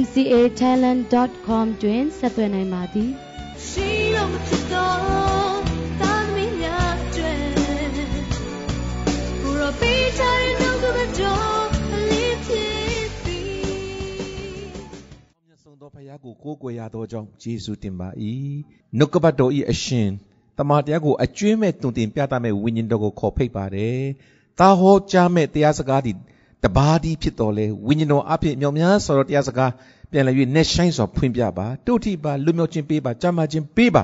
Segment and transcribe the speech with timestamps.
[0.00, 3.10] mcatalent.com တွင်ဆက်သွယ်နိုင်ပါသည်
[3.66, 4.96] ရှိတော်မဖြစ်တော်
[6.00, 7.38] သာသမီများအတွက်
[9.42, 13.40] ကိုရောပေးချင်တဲ့နှုတ်ကပတော်အလေးဖြစ်ပြီ
[15.46, 18.08] မြတ်ဆုံးသောဖခင်ကိုကိုးကွယ်ရသောကြောင့်ယေရှုတင်ပါ၏
[18.98, 20.08] နှုတ်ကပတ်တော်၏အရှင်
[20.58, 24.00] တမန်တရားကိုအကျွင်းမဲ့တုန်တင်ပြသမဲ့ဝိညာဉ်တော်ကိုခေါ်ဖိတ်ပါတယ်။
[24.58, 26.12] တာဟောကြားမဲ့တရားစကားဒီ
[26.66, 29.72] တပါးဒီဖြစ်တော်လဲဝိညာဉ်တော်အဖြစ်မြောင်များဆိုတော့တရားစကား
[30.10, 34.02] ပြန်လည်၍ net shine ဆိုဖွင့်ပြပါတို့ထိပါလွမြောက်ခြင်းပေးပါကြမ်းမာခြင်းပေးပါ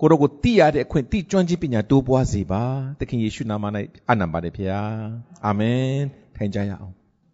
[0.00, 2.62] ကိုရောကိုတိရတဲ့အခွင့်တိကျွမ်းခြင်းပညာတိုးပွားစေပါ
[2.98, 3.64] သခင်ယေရှုနာမ၌
[4.10, 4.82] အနံပါတယ်ဖေဟာ
[5.46, 5.84] အာမင်
[6.36, 6.92] ထိုင်ကြရအောင်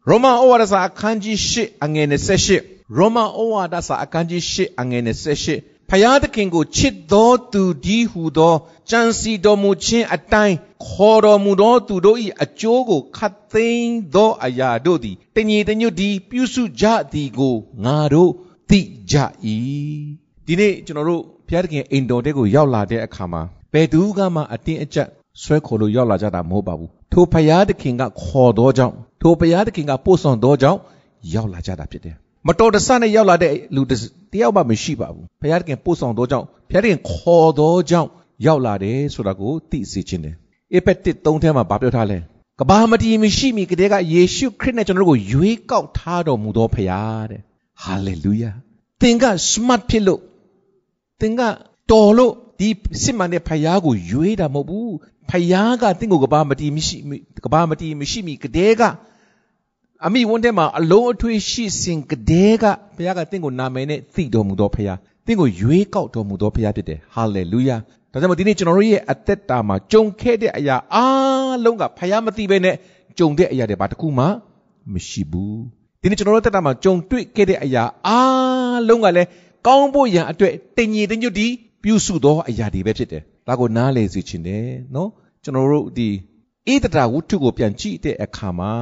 [0.09, 2.07] ရောမဩဝါဒစာအခန်းကြီး၈အငယ်
[2.53, 5.03] 28ရောမဩဝါဒစာအခန်းကြီး၈အငယ်
[5.47, 8.55] 28 ဖယားသခင်ကိုချစ်သောသူဒီဟုသော
[8.91, 18.31] ကြံစီတော်မူခြင်းအတိုင်းခေါ်တော်မူသောသူတို့၏အကျိုးကိုခတ်သိမ်းသောအရာတို့သည်တညီတညွတ်ဒီပြုစုကြသည်ကိုငါတို့
[18.71, 18.81] သိ
[19.11, 19.15] ကြ၏
[20.47, 25.09] ဒီနေ့ကျွန်တော်တို့ဘုရားသခင်အိမ်တော်တဲ့ကိုရောက်လာတဲ့အခါမှာဘယ်သူကမှအတင်းအကျပ်
[25.43, 30.79] ဆွဲခေါ်လို့ရောက်လာကြတာမဟုတ်ပါဘူးထိုဘုရားသခင်ကခေါ်သောကြောင့်ထိုဘုရားသခင်ကပို့ဆောင်သောကြောင့်
[31.35, 33.83] ရောက်လာကြတာဖြစ်တယ် မတော်တဆနဲ့ရောက်လာတဲ့လူ
[34.33, 38.09] တယောက်မှမရှိပါဘူးဘုရားသခင်ပို့ဆောင်သောကြောင့်ဘုရားသခင်ခေါ်သောကြောင့်
[38.47, 40.35] ရောက်လာတယ်ဆိုတာကိုသိစေခြင်းတယ်
[40.75, 42.19] အေဖက်တစ်၃ထဲမှာဗာပြောထားလဲ
[42.61, 47.41] ကဘာမတီမရှိမီကတည်းကယေရှုခရစ်နဲ့ကျွန်တော်တို့ကိုရွေးကောက်ထားတော်မူသောဖခင်တဲ့
[47.83, 48.51] ဟာလေလုယာ
[49.01, 50.21] သင်က smart ဖြစ်လို့
[51.21, 51.41] သင်က
[51.91, 52.69] တော်လို့ဒီ
[53.03, 54.95] စစ်မှန်တဲ့ဖခင်ကိုရွေးတာမဟုတ်ဘူး
[55.31, 56.97] ဖခင်ကသင်ကိုကဘာမတီမရှိ
[57.45, 58.83] ကဘာမတီမရှိမီကတည်းက
[60.07, 62.65] အမိဝန်းထဲမှာအလုံးအထွေးရှိစဉ်ကတည်းက
[62.97, 67.77] ဘုရားကတင့်ကိုနာမည်နဲ့သိတော်မူသောဘုရားတင့်ကိုရွေးကောက်တော်မူသောဘုရားဖြစ်တယ်ဟာလေလုယာ
[68.13, 72.77] ဒါကြောင့်ဒီနေ့ကျွန်တော်တို့ရဲ့အသက်တာမှာကြုံခဲ့တဲ့အရာအားလုံးကဘုရားမသိဘဲနဲ့
[73.19, 74.25] ကြုံတဲ့အရာတွေဘာတစ်ခုမှ
[74.93, 75.61] မရှိဘူး
[76.01, 79.29] ဒီနေ့ကျွန်တော်တို့တက်တာမှာကြုံတွေ့ခဲ့တဲ့အရာအားလုံးကလည်း
[79.67, 81.47] ကောင်းဖို့ရန်အတွက်တင်ညီတညွတ်ဒီ
[81.83, 85.11] ပြုစုသောအရာတွေပဲဖြစ်တယ်ဒါကိုနားလည်စေချင်တယ်နော်
[85.43, 86.09] ကျွန်တော်တို့ဒီ
[86.69, 88.73] ဣဒတာဝတ္ထုကိုပြန်ကြည့်တဲ့အခါမှာ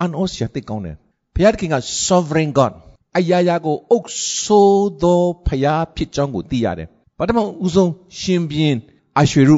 [0.00, 0.96] အန်အောစရာတိတ်ကောင်းတယ်
[1.34, 1.76] ဘုရားသခင်က
[2.06, 2.72] sovereign god
[3.18, 4.10] အရာရာကိုအုပ်
[4.42, 6.88] ဆိုးသောဘုရားဖြစ်ကြောင်းကိုသိရတယ်
[7.18, 8.78] ပထမဦးဆုံးရှင်ဘင်း
[9.20, 9.56] အရွှေရု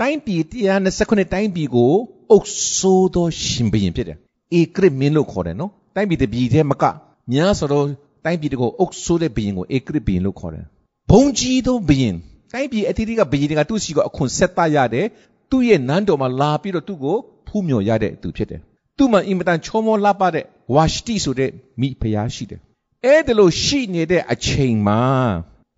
[0.00, 0.42] တိုင်းပြည်
[0.88, 1.92] 129တိုင်းပြည်ကို
[2.30, 4.18] အုပ်ဆိုးသောရှင်ဘင်းဖြစ်တယ်
[4.58, 6.84] ဧကရစ်မင်းလို့ခေါ်တယ်နော်တိုင်းပြည်တစ်ပြည်တည်းမက
[7.32, 7.86] များဆိုတော့
[8.24, 10.64] တိုင်းပြည်တကိုအုပ်ဆိုးတဲ့ဘရင်ကိုဧကရစ်ဘရင်လို့ခေါ်တယ်
[11.10, 12.14] ဘုံကြီးသောဘရင်
[12.52, 15.06] တိုင်းပြည်အသီးသီးကဘရင်တွေကသူ့စီကိုအခွန်ဆက်တရတယ်
[15.50, 17.16] သူ့ရဲ့နန်းတော်မှာလာပြီးတော့သူ့ကို
[17.46, 18.60] ဖူးမြော်ရတဲ့သူဖြစ်တယ်
[18.98, 20.44] သူ့မှာအင်မတန်ချောမောလှပတဲ့
[20.74, 21.50] ဝါရှတိဆိုတဲ့
[21.80, 22.60] မိဖုရားရှိတယ်။
[23.04, 25.00] အဲ့ဒါလို့ရှိနေတဲ့အချိန်မှာ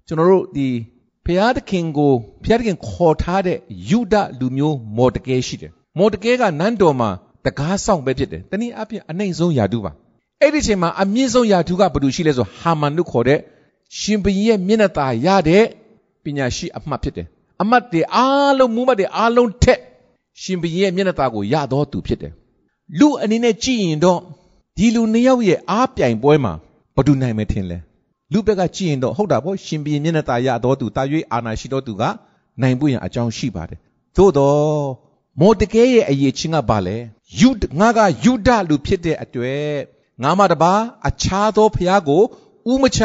[0.07, 0.69] ကျွန်တော်တို့ဒီ
[1.25, 2.13] ဘုရားသခင်ကို
[2.43, 3.59] ဘုရားသခင်ခေါ်ထားတဲ့
[3.91, 7.11] ယူဒလူမျိုးမော်တကဲရှိတယ်။မော်တကဲကနန်းတော်မှာ
[7.47, 9.93] တကားဆောင်ပဲဖြစ်တယ်။တနည်းအားဖြင့်အနိုင်ဆုံးယာတုပါ။
[10.43, 13.41] အဲ့ဒီအချိန်မှာအမြင့်ဆုံးယာတုကဘယ်သူရှိလဲဆိုဟာမန်လို့ခေါ်တဲ့
[13.99, 15.65] ရှင်ဘုရင်ရဲ့မျက်နှာသာရတဲ့
[16.25, 17.27] ပညာရှိအမှတ်ဖြစ်တယ်။
[17.63, 19.81] အမှတ်တွေအားလုံးမူမှတ်တွေအားလုံးထက်
[20.43, 22.33] ရှင်ဘုရင်ရဲ့မျက်နှာသာကိုရတော်သူဖြစ်တယ်။
[23.01, 24.21] လူအနေနဲ့ကြည့်ရင်တော့
[24.77, 26.53] ဒီလူနှစ်ယောက်ရဲ့အားပြိုင်ပွဲမှာ
[26.97, 27.79] ဘသူနိုင်မယ်ထင်လဲ
[28.33, 31.03] လူဘက်ကကြည့်ရင်တော့ဟုတ်တာပေါ့ရှင်ဘီမျက်နှာตาရတော်သူတာ၍
[31.33, 32.03] အာနာရှိတော်သူက
[32.61, 33.79] နိုင်ဖို့ရန်အကြောင်းရှိပါတယ်
[34.17, 34.85] သို့တော့
[35.41, 36.97] မော်တကဲရဲ့အရေးချင်းကဘာလဲ
[37.41, 37.49] ယူ
[37.81, 39.67] ငါကယူဒလူဖြစ်တဲ့အတွက်
[40.23, 40.73] ငါမတပါ
[41.09, 42.23] အခြားသောဖျားကို
[42.71, 43.01] ဥမချ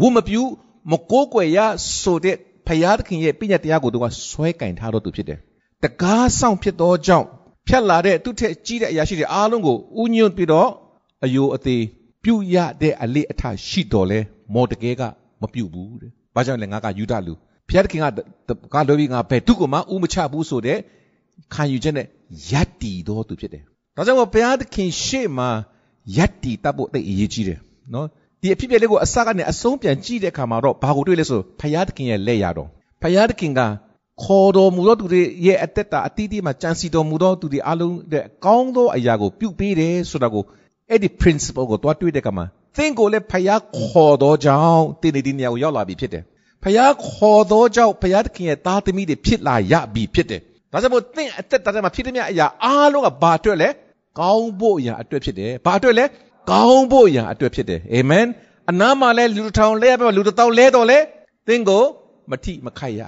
[0.00, 0.42] ဝမပြူ
[0.90, 1.58] မကိုးကွယ်ရ
[2.00, 2.36] ဆိုတဲ့
[2.66, 5.38] ဖျားသခင်ရဲ့ပြည့်ညတ်တရားကိုသူကဆွဲကင်ထားတော်သူဖြစ်တယ်
[5.82, 7.26] တကားဆောင်ဖြစ်သောကြောင့်
[7.68, 10.70] ဖြတ်လာတဲ့သူ့ထက်ကြီးတဲ့အရာရှိတွေအားလုံးကိုဥညွတ်ပြီးတော့
[11.24, 11.82] အယိုအသေး
[12.24, 14.18] ပြုတ်ရတဲ့အလေးအထရှိတော်လဲ
[14.54, 15.02] မော်တကဲက
[15.42, 17.32] မပြုတ်ဘူးတဲ့။ဘာကြောင့်လဲငါကယူဒလူ
[17.68, 18.06] ဖျက်ခင်က
[18.74, 20.78] ကလိုပြီးငါဘယ်သူကမှဥမချဘူးဆိုတဲ့
[21.54, 22.06] ခံယူချက်နဲ့
[22.50, 23.62] ယက်တီတော်သူဖြစ်တယ်။
[23.96, 25.48] ဒါကြောင့်ဘုရားသခင်ရှေ့မှာ
[26.16, 27.58] ယက်တီတတ်ဖို့သိအရေးကြီးတယ်
[27.94, 28.06] နော်။
[28.40, 32.68] ဒီအဖြစ်အပျက်လေးကိုအစကနေအဆုံးပြန်ကြည့်တဲ့အခါမှာတော့ဘာကိုတွေ့လဲဆိုဘုရားသခင်ရဲ့လက်ရတော်
[33.02, 33.60] ဘုရားသခင်က
[34.22, 40.44] ခေါ်တော်မူသောသူတွေရဲ့အသက်တာအတီးတီးမှာကြံစီတော်မူသောသူတွေအလုံးတဲ့ကောင်းသောအရာကိုပြုပေးတယ်ဆိုတာကို
[40.90, 42.44] အဲ့ဒီ principle ကိုတွားတွေ့တဲ့ကမှာ
[42.76, 46.22] သင်ကိုလည်းဖယားခေါ်တော်ကြောင့်တင်းနေဒီနေရာကိုရောက်လာပြီဖြစ်တယ်။
[46.62, 50.40] ဖယားခေါ်တော်ကြောင့်ဖယားသခင်ရဲ့သားသမီးတွေဖြစ်လာရပြီဖြစ်တယ်။
[50.72, 53.68] ဒါကြောင့်မို့သင်အသက်တာထဲမှာဖြစ်တဲ့မြတ်အရာအားလုံးကဘာအတွက်လဲ
[54.20, 56.04] ကောင်းဖို့အရာအတွက်ဖြစ်တယ်။ဘာအတွက်လဲ
[56.50, 58.26] ကောင်းဖို့အရာအတွက်ဖြစ်တယ်။အာမင်။
[58.70, 60.98] အနားမှာလဲလူတစ်ထောင်လဲပဲလူတစ်တောင်လဲတော့လဲ
[61.48, 61.84] သင်ကို
[62.30, 63.02] မထိမခိုက်ရ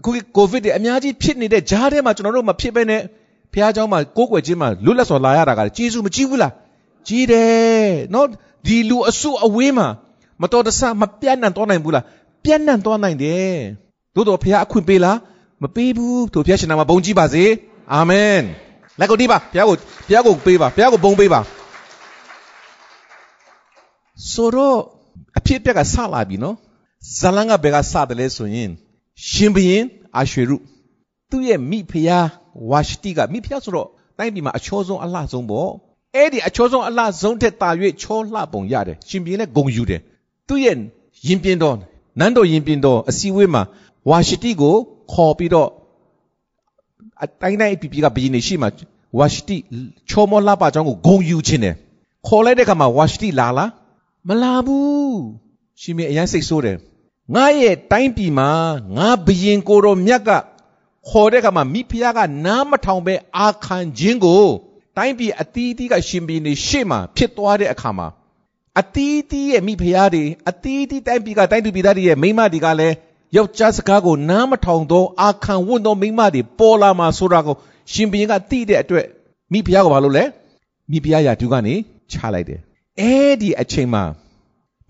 [0.00, 3.02] အခုကိုဗစ်တွေအများကြီးဖြစ်နေတဲ့ကြားထဲမှာကျွန်တော်တို့မဖြစ်ပဲနဲ့
[3.52, 6.52] ဘုရားကျောင်းမှာကိုးကွယ်ခြင်းမှာလွတ်လပ်စွာလာရတာကကျေးဇူးမကြီးဘူးလား
[7.08, 8.26] ကြီးတယ်နော်
[8.66, 9.86] ဒီလူအစုအဝေးမှာ
[10.42, 12.04] မတော်တဆမပြန့်နှံ့သွားနိုင်ဘူးလား
[12.44, 13.54] ပြန့်နှံ့သွားနိုင်တယ်
[14.14, 15.16] သို့တော်ဘုရားအခွင့်ပေးလား
[15.62, 17.44] မပေးဘူးသူဘုရားရှင်နာမှာဘုန်းကြီးပါစေ
[17.92, 18.42] အာမင်
[19.00, 21.40] လက်ကိုတီးပါဘုရားကိုဘုရားကိုပေးပါဘုရားကိုဘုန်းပေးပါ
[24.32, 24.78] ဆိုတော့
[25.38, 26.56] အဖြစ်အပျက်ကဆလာပြီနော်
[27.18, 28.70] ဇလန်ကဘယ်ကဆတယ်လဲဆိုရင်
[29.28, 29.84] ရှင်ဘရင်
[30.16, 30.56] အာရွှေရု
[31.30, 32.26] သူ့ရဲ့မိဖုရား
[32.70, 33.88] ဝါရှတိကမိဖုရားဆိုတော့
[34.18, 35.70] တိုင်းပြည်မှာအချောဆုံးအလှဆုံးပေါ့
[36.14, 37.70] အဲ့ဒီအချောဆုံးအလှဆုံးတဲ့တာ၍
[38.02, 40.00] ချောလှပုံရတယ်ရှင်ဘရင်လည်းဂုံယူတယ်
[40.48, 40.76] သူ့ရဲ့
[41.26, 41.76] ရင်ပြင်းတော်
[42.18, 43.62] နန်းတော်ရင်ပြင်းတော်အစည်းအဝေးမှာ
[44.08, 44.74] ဝါရှတိကို
[45.12, 45.68] ခေါ်ပြီးတော့
[47.22, 48.68] အတိုင်းတိုင်းပြည်ပြည်ကဘရင်နေရှိမှ
[49.18, 49.56] ဝါရှတိ
[50.10, 51.74] ချောမောလှပကြောင်းကိုဂုံယူခြင်းတယ်
[52.26, 53.70] ခေါ်လိုက်တဲ့အခါမှာဝါရှတိလာလား
[54.28, 55.20] မလာဘူး
[55.80, 56.76] ရှင်မင်းအရင်စိတ်ဆိုးတယ်
[57.34, 58.50] ငါရဲ့တိုင်းပြည်မှာ
[58.96, 60.30] ငါဘရင်ကိုတော်မြတ်က
[61.08, 64.44] ခေါ်တဲ့အခါမှာမိဖုရားကနားမထောင်ပဲအာခံခြင်းကို
[64.96, 68.08] တိုင်းပြည်အတီးတီးကရှင်ဘီနေရှေ့မှာဖြစ်သွားတဲ့အခါမှာ
[68.80, 72.94] အတီးတီးရဲ့မိဖုရားတွေအတီးတီးတိုင်းပြည်ကတိုင်းသူပြည်သားတွေရဲ့မိမတွေကလည်း
[73.36, 77.56] ယောက်ျားစကားကိုနားမထောင်သောအာခံဝတ်သောမိမတွေပေါ်လာမှာဆိုတာကို
[77.92, 79.06] ရှင်ဘီကသိတဲ့အတွက်
[79.52, 80.24] မိဖုရားကဘာလုပ်လဲ
[80.90, 81.74] မိဖုရားရာသူကနေ
[82.12, 82.60] ချလိုက်တယ်
[83.00, 84.02] အဲ့ဒီအချိန်မှာ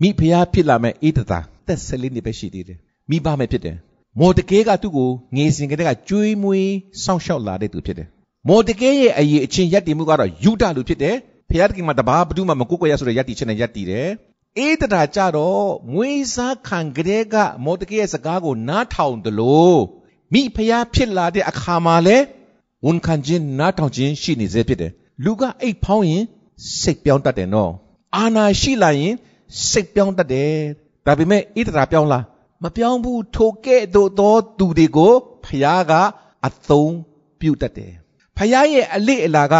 [0.01, 2.77] မိဖုရားဖြစ်လာမဲ့အေးတသာ သက်14နှစ်ပဲရှိသေးတယ်
[3.09, 3.77] မိဘမဲ့ဖြစ်တယ်
[4.19, 6.71] မော်တကဲကသူ့ကိုငေစဉ်ကတည်းကကြွေးမွေး
[7.03, 8.07] စောင့်ရှောက်လာတဲ့သူဖြစ်တယ်
[8.47, 11.15] မော်တကဲရဲ့အရေးအချင်းရက်တည်မှုကတော့ယူဒလူဖြစ်တယ်
[11.49, 14.07] ဖုရားတခင်မှာတပါးဘသူမှမကိုကိုရဆိုတဲ့ရက်တည်ခြင်းနဲ့ရက်တည်တယ်
[14.57, 19.79] အေးတသာကြတော့မွေးစားခံကလေးကမော်တကဲရဲ့စကားကိုနားထောင်တယ်လို့
[20.33, 22.17] မိဖုရားဖြစ်လာတဲ့အခါမှာလဲ
[22.85, 24.91] ဝန်ခံခြင်းနားထောင်ခြင်းရှိနေစေဖြစ်တယ်
[25.23, 26.23] လူကအိတ်ဖောင်းရင်
[26.81, 27.71] စိတ်ပြောင်းတတ်တယ်နော်
[28.15, 29.13] အာနာရှိလာရင်
[29.69, 30.53] စိတ်ပြောင်းတတ်တယ်
[31.05, 32.23] ဒါပေမဲ့ဣတရာပြောင်းလား
[32.63, 35.13] မပြောင်းဘူးထိုကဲ့သို့သောသူတွေကို
[35.45, 35.93] ဖယားက
[36.47, 36.95] အသုံး
[37.39, 37.93] ပြုတတ်တယ်
[38.37, 39.55] ဖယားရဲ့အလေးအလာက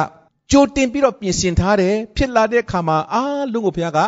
[0.51, 3.99] ကြိုတင်ပြီးတော့ပြင်ဆင်ထားတယ်ဖြစ်လာတဲ့အခါမှာအားလုံးကိုဖယားက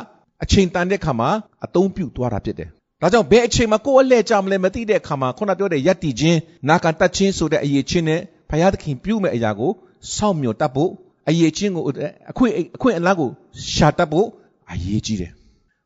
[0.43, 1.29] အချိန်တန်တဲ့အခါမှာ
[1.65, 2.69] အသုံးပြုသွားတာဖြစ်တယ်
[3.01, 6.39] ဒါကြောင့်ဘယ်အချိန်မှာကိုယ်အလှည့်ကြမလဲမသိတဲ့အခါမှာခုနပြောတဲ့ယက်တီချင်း
[6.69, 9.71] နာခံတတ်ချင်းဆိုတဲ့အရေးချင်းနဲ့ဖယားသခင်ပြုမဲ့အရာကို
[10.15, 10.91] စောင့်မျှော်တတ်ဖို့
[11.29, 11.83] အရေးချင်းကို
[12.31, 13.29] အခွင့်အခွင့်အလန်းကို
[13.73, 14.27] ရှာတတ်ဖို့
[14.71, 15.31] အရေးကြီးတယ်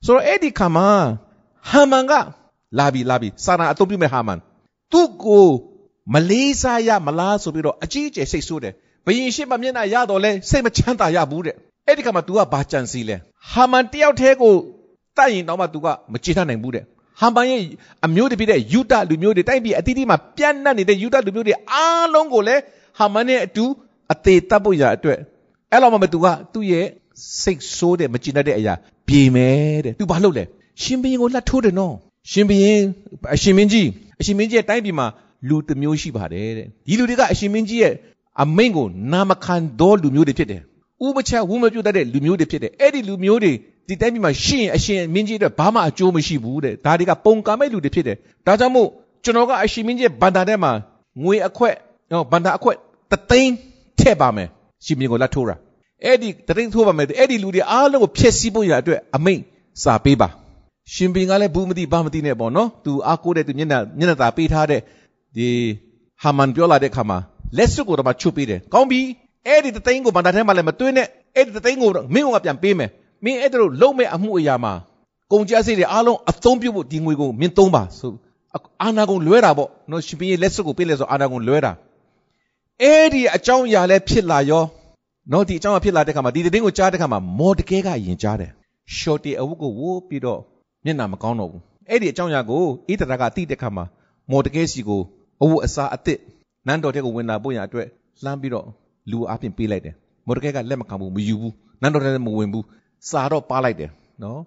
[0.06, 0.88] ဆိုတော့အဲ့ဒီခါမှာ
[1.70, 2.12] ဟာမန်က
[2.79, 4.38] လာပြီလာပြီစာနာအသုံးပြုမဲ့ဟာမန်
[4.93, 5.49] သူ့ကို
[6.14, 8.73] မလေးစားရမလားဆိုပြီးတော့အကြီးအကျယ်စိတ်ဆိုးတယ်
[9.06, 11.55] ဘယင်ရှိမှမျက်နှာရတော့လဲစိတ်မချမ်းသာရဘူးတဲ့
[11.87, 13.17] အဲ့ဒီခါမှာ तू ကဘာကြံစီလဲ
[13.53, 14.55] ဟာမန်တယောက်တည်းကို
[15.17, 16.85] တတ်ရင်တော့မှ तू ကမကျေနပ်နိုင်ဘူးတဲ့
[17.20, 17.61] ဟာမန်ရဲ့
[18.06, 22.61] အမျိုးတပြည့်တဲ့ယူဒလူမျိုးတွေတိုက်ပြီးအတိအတိမှာပြန့်နှံ့နေတဲ့ယူဒလူမျိုးတွေအားလုံးကိုလည်း
[22.99, 23.64] ဟာမန်နဲ့အတူ
[24.12, 25.19] အသေးတတ်ဖို့ရအတွက်
[25.73, 26.87] အဲ့လိုမှမ तू ကသူ့ရဲ့
[27.43, 28.75] စိတ်ဆိုးတဲ့မကျေနပ်တဲ့အရာ
[29.09, 30.44] ပြေမယ်တဲ့ तू ဘာလုပ်လဲ
[30.81, 31.94] ရှင်ဘရင်ကိုလှတ်ထိုးတယ်နော်
[32.31, 32.79] ရှင်ဘရင်
[33.35, 33.88] အရှင်မင်းကြီး
[34.19, 35.07] အရှင်မင်းကြီးရဲ့တိုင်းပြည်မှာ
[35.47, 37.94] လူတစ်မျိုးရှိပါတယ်တဲ့ဒီလူတွေကအရှင်မင်းကြီးရဲ့
[38.41, 40.62] အမိန့်ကိုနာမခံသောလူမျိုးတွေဖြစ်တယ်
[41.06, 43.53] ဥပချက်ဝုမပြုတ်တဲ့လူမျိုးတွေဖြစ်တယ်အဲ့ဒီလူမျိုးတွေ
[43.88, 48.88] ဒီတိုင်းပြည်မှာရှိရင်အရှင်မင်းကြီးအတွက်ဘာမှအကျိုးမရှိဘူးတဲ့ဒါတွေကပုံကမဲ့လူတွေဖြစ်တယ်ဒါကြောင့်မို့
[49.24, 50.71] ကျွန်တော်ကအရှင်မင်းကြီးဘန္တာထဲမှာ
[51.24, 51.75] ငွေအခွက်
[52.12, 52.75] နော်ဘန္တာအခွက်
[53.12, 53.53] တသိန်း
[54.00, 54.48] ထည့်ပါမယ်
[54.86, 55.55] ရှင်မင်းကိုလက်ထိုးတာ
[56.03, 59.41] အဲ့ဒီတသိန်းထိုးပါမယ်အဲ့ဒီလူတွေအားလုံးကိုဖျက်ဆီးဖို့ရအတွက်အမိန့်
[59.84, 60.29] စာပေးပါ
[60.94, 64.82] ရှင်ဘင်ကလည်းဘူးမသိဘာမသိနဲ့ပေါ့နော်သူအားကိုးတဲ့သူမျက်နှာမျက်နှာသာပေးထားတဲ့
[65.36, 65.48] ဒီ
[66.24, 67.17] ဟာမန်ပြောလာတဲ့ခါမှာ
[67.58, 69.00] လက်စွပ်ကိုတော့မှချုပ်ပေးတယ်ကောင်းပြီ
[69.48, 72.89] အဲ့ဒီတသိန်းကိုဗန္တာထဲမှာလည်းမသွင်းနဲ့အဲ့ဒီတသိန်းကိုမင်းကပြန်ပေးမယ်
[73.25, 74.74] မင်းအဲ့ဒါလို့လုံးမဲ့အမှုအရာမှာ
[75.32, 78.12] ကုန်ကြစိတ်တွေအားလုံးအသုံးပြုဖို့ဒီငွေကိုမင်းသုံးပါဆို
[78.84, 81.72] အာနာကုန်လွဲတာပေါ့နော်ရှင်ဘင်ရဲ့လက်စွပ်ကိုပေးလဲဆိုအာနာကုန်လွဲတာ
[82.82, 84.63] အဲ့ဒီအကြောင်းအရာလည်းဖြစ်လာရော
[85.32, 88.51] နော်ဒီအကြောင်းအဖြစ်လာတဲ့ခါမှာဒီတည်င်းကိုကြားတဲ့ခါမှာမော်တကဲကယင်ကြားတယ်
[88.98, 90.41] ရှော့တီအဝတ်ကိုဝိုးပြီးတော့
[90.86, 93.86] မျက်နှာမကောင်းတော့ဘူးအဲ့ဒီအကြောင်းအရာကိုဣသရာကတိတဲ့ခါမှာ
[94.31, 95.01] မော်တကဲစီကို
[95.41, 96.19] အဝတ်အစားအသစ်
[96.67, 97.88] နန်းတော်တဲ့ကိုဝင်လာဖို့ရအတွက်
[98.24, 98.65] လှမ်းပြီးတော့
[99.12, 102.65] လူအပြင်ပေးလိုက်တယ်မော်တကဲကလက်မခံဘူးမယူဘူးနန်းတော်တဲ့မဝင်ဘူး
[103.10, 103.89] စာတော့ပါလိုက်တယ်
[104.24, 104.39] နော်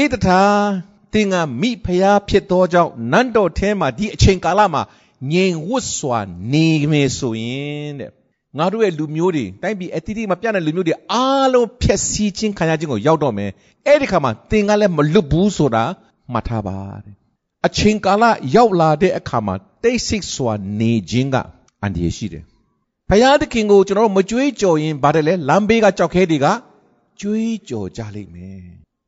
[0.00, 0.40] ဣသထာ
[1.12, 4.82] သင်ကမိဖျားဖြစ်သောကြောင့်နန်းတော်ထဲမှာဒီအချိန်ကာလမှာ
[5.32, 6.20] ငြိမ်ဝတ်စွာ
[6.52, 8.10] နေမယ်ဆိုရင်တဲ့
[8.58, 13.50] ငါတို့ရဲ့လူမျိုးတွေတိုင်းပြည်အတိအကျမပြတ်တဲ့လူမျိုးတွေအားလုံးဖျက်ဆီးခြင်းခံရခြင်းကိုရောက်တော့မယ်
[13.86, 15.84] အဲ့ဒီခါမှာသင်ကလည်းမလွတ်ဘူးဆိုတာ
[16.32, 17.14] မှတ်ထားပါတဲ့
[17.66, 18.24] အချိန်ကာလ
[18.54, 21.36] ရောက်လာတဲ့အခါမှာတိတ်ဆိတ်စွာနေခြင်းက
[21.82, 22.44] အန္တရာယ်ရှိတယ်
[23.08, 26.46] ဘုရားသခင်ကိုကျွန်တော်တို့မကြွေးကြော်ရင်ဗါတယ်လေလမ်းဘေးကကြောက်ခဲတွေက
[27.20, 28.62] ကြွေးကြော်ကြလိမ့်မယ်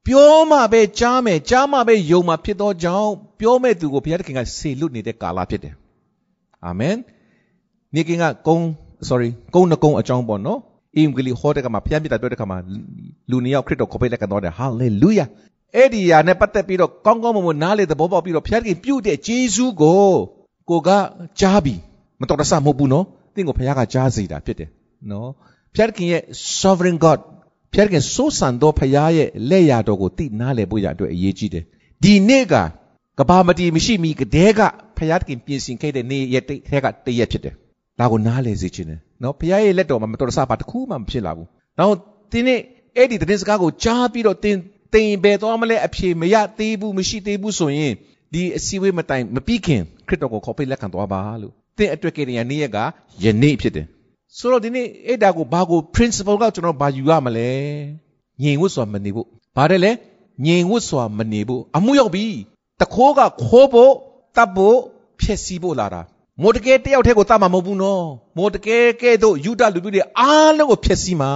[0.06, 5.74] ပြောမှပဲကြားမယ်ကြားမှပဲယုံမှဖြစ်သောကြောင့်ပြောမဲ့သူကိုဘုရားသခင်ကဆေလွတ်နေတဲ့ကာလဖြစ်တယ်
[6.64, 6.96] အာမင်
[7.94, 8.66] နေကင်ကကုန်း
[9.08, 10.60] sorry ကုန်းနှကုန်းအကြောင်းပေါ့နော်
[10.96, 12.56] အင်္ဂလိဟောတဲ့ကမှာဖျက်ပြတာပြောတဲ့ကမှာ
[13.30, 15.28] လူနှစ်ယောက်ခရစ်တော်ခေါ်ပေးလက်ကန်တော့တယ် hallelujah
[15.76, 20.12] အဲ့ဒီယာနဲ့ပတ်သက်ပြီးတော့ကောင်းကောင်းမွန်မွန်နားလေသဘောပေါက်ပြီးတော့ဘုရားသခင်ပြုတဲ့ဂျေဇုကို
[20.70, 20.90] ကိုက
[21.40, 21.74] ကြားပြီ
[22.20, 24.68] မတော်တဆမဟုတ်ဘူးနော်သင်ကိုဘုရားကကြားစေတာဖြစ်တယ်
[25.10, 25.28] နော်
[25.74, 26.22] ဘုရားသခင်ရဲ့
[26.60, 27.18] sovereign god
[27.72, 31.64] ဘုရားသခင်စိုးစံသောဘုရားရဲ့လက်ရာတော်ကိုသိနားလည်ဖို့ရအတွက်အရေးကြီးတယ်
[32.02, 32.54] ဒီနေ့က
[33.18, 34.60] ကဘာမတီမရှိမီကတည်းက
[34.96, 37.54] ဘုရားသခင်ပြင်ဆင်ခဲ့တဲ့နေ့ရက်တဲ့ကတရက်ဖြစ်တယ်
[38.00, 41.48] ဒါကိုနားလည်စေခြင်းတယ်နော်ဘုရားရဲ့လက်တော်မှာမတော်တဆပါတစ်ခုမှမဖြစ်လာဘူး
[41.78, 41.94] နောက်
[42.32, 42.60] ဒီနေ့
[42.96, 44.56] အဲ့ဒီသတင်းစကားကိုကြားပြီးတော့တင်
[44.94, 47.92] တင်ဘယ်သွားမလဲအဖြေမရသေးဘူးမရှိသေးဘူးဆိုရင်
[48.32, 52.78] ဒီအစည်းအဝေးမတိုင်မပြီးခင်ခရစ်တော်ကိုခေါ်ပိတ်လက်ခံသွားပါလို့သင်အတွက်ကရနေ့ရက်က
[53.24, 53.86] ယနေ့ဖြစ်တယ်
[54.38, 57.50] ဆိုတော့ဒီနေ့အဲ့ဒါကိုဘာကို principle ကကျွန်တော်ဘာယူရမလဲ
[58.42, 59.90] ငြိမ်ဝတ်စွာမနေဖို့ဘာတယ်လဲ
[60.46, 62.26] ငြိမ်ဝတ်စွာမနေဖို့အမှုရောက်ပြီ
[62.80, 63.92] တခိုးကခိုးဖို့
[64.36, 64.76] တပ်ဖို့
[65.20, 66.02] ဖျက်ဆီးဖို့လာတာ
[66.42, 68.04] မော်တကယ်တယောက်တည်းကိုတတ်မှာမဟုတ်ဘူးနော်
[68.36, 71.32] မော်တကယ်ကဲ့သို့ယူဒလူမျိုးတွေအားလုံးကိုဖျက်ဆီးမှာ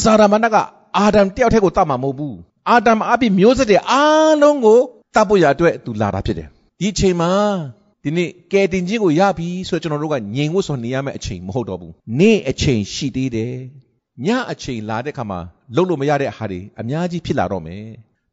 [0.00, 0.56] စာရမဏက
[0.98, 2.36] အာဒမ်တယောက်တည်းကိုတတ်မှာမဟုတ်ဘူး
[2.68, 4.80] အာဒမ်အပိမျိုးဆက်တွေအားလုံးကို
[5.14, 6.48] တတ်ဖို့ရအတွက်သူလာတာဖြစ်တယ်
[6.80, 7.30] ဒီအချိန်မှာ
[8.04, 13.54] ဒီနေ့ကယ်တင်ခြင်းကိုရပြီဆိုတော့ကျွန်တော်တို့ကငြိမ်ဝတ်စွာနေရမယ့်အချိန်မဟုတ်တော့ဘူးနေ့အချိန်ရှိသေးတယ်
[14.26, 15.40] ညအချိန်လာတဲ့ခါမှာ
[15.76, 17.84] လုံးလို့မရတဲ့ဟာတွေအများကြီးဖြစ်လာတော့မယ်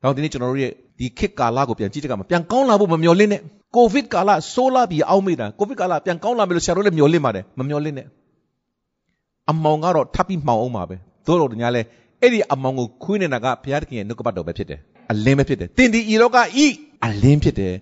[0.02, 3.42] နောက်ဒီနေ့ကျွန်တော်တို့ရဲ့ဒီခေတ်ကာလကိုပြန်ကြည့်တဲ့အခါမှာပြန်ကောင်းလာဖို့မမျှော်လင့်နဲ့
[3.78, 8.08] ကိုဗစ်ကာလဆိုးလာပြီးအောက်မေ့တာကိုဗစ်ကာလပြန်ကောင်းလာမယ်လို့ဆရာတို့လည်းမျှော်လင့်ပါတယ်မမျှော်လင့်နဲ့
[9.52, 11.82] အမောင်ကတော့ထပ်ပြီးမှောင်အောင်ပါပဲသို့တော်ညာလဲ
[12.22, 14.80] အဲ့ဒီအမောင်ကိုခွေးနေတာကဘုရားသခင်ရဲ့နှုတ်ကပတ်တော်ပဲဖြစ်တယ်
[15.12, 16.68] အလင်းပဲဖြစ်တယ်တင်ဒီဤလောကဤ
[17.06, 17.74] အလင်းဖြစ်တယ်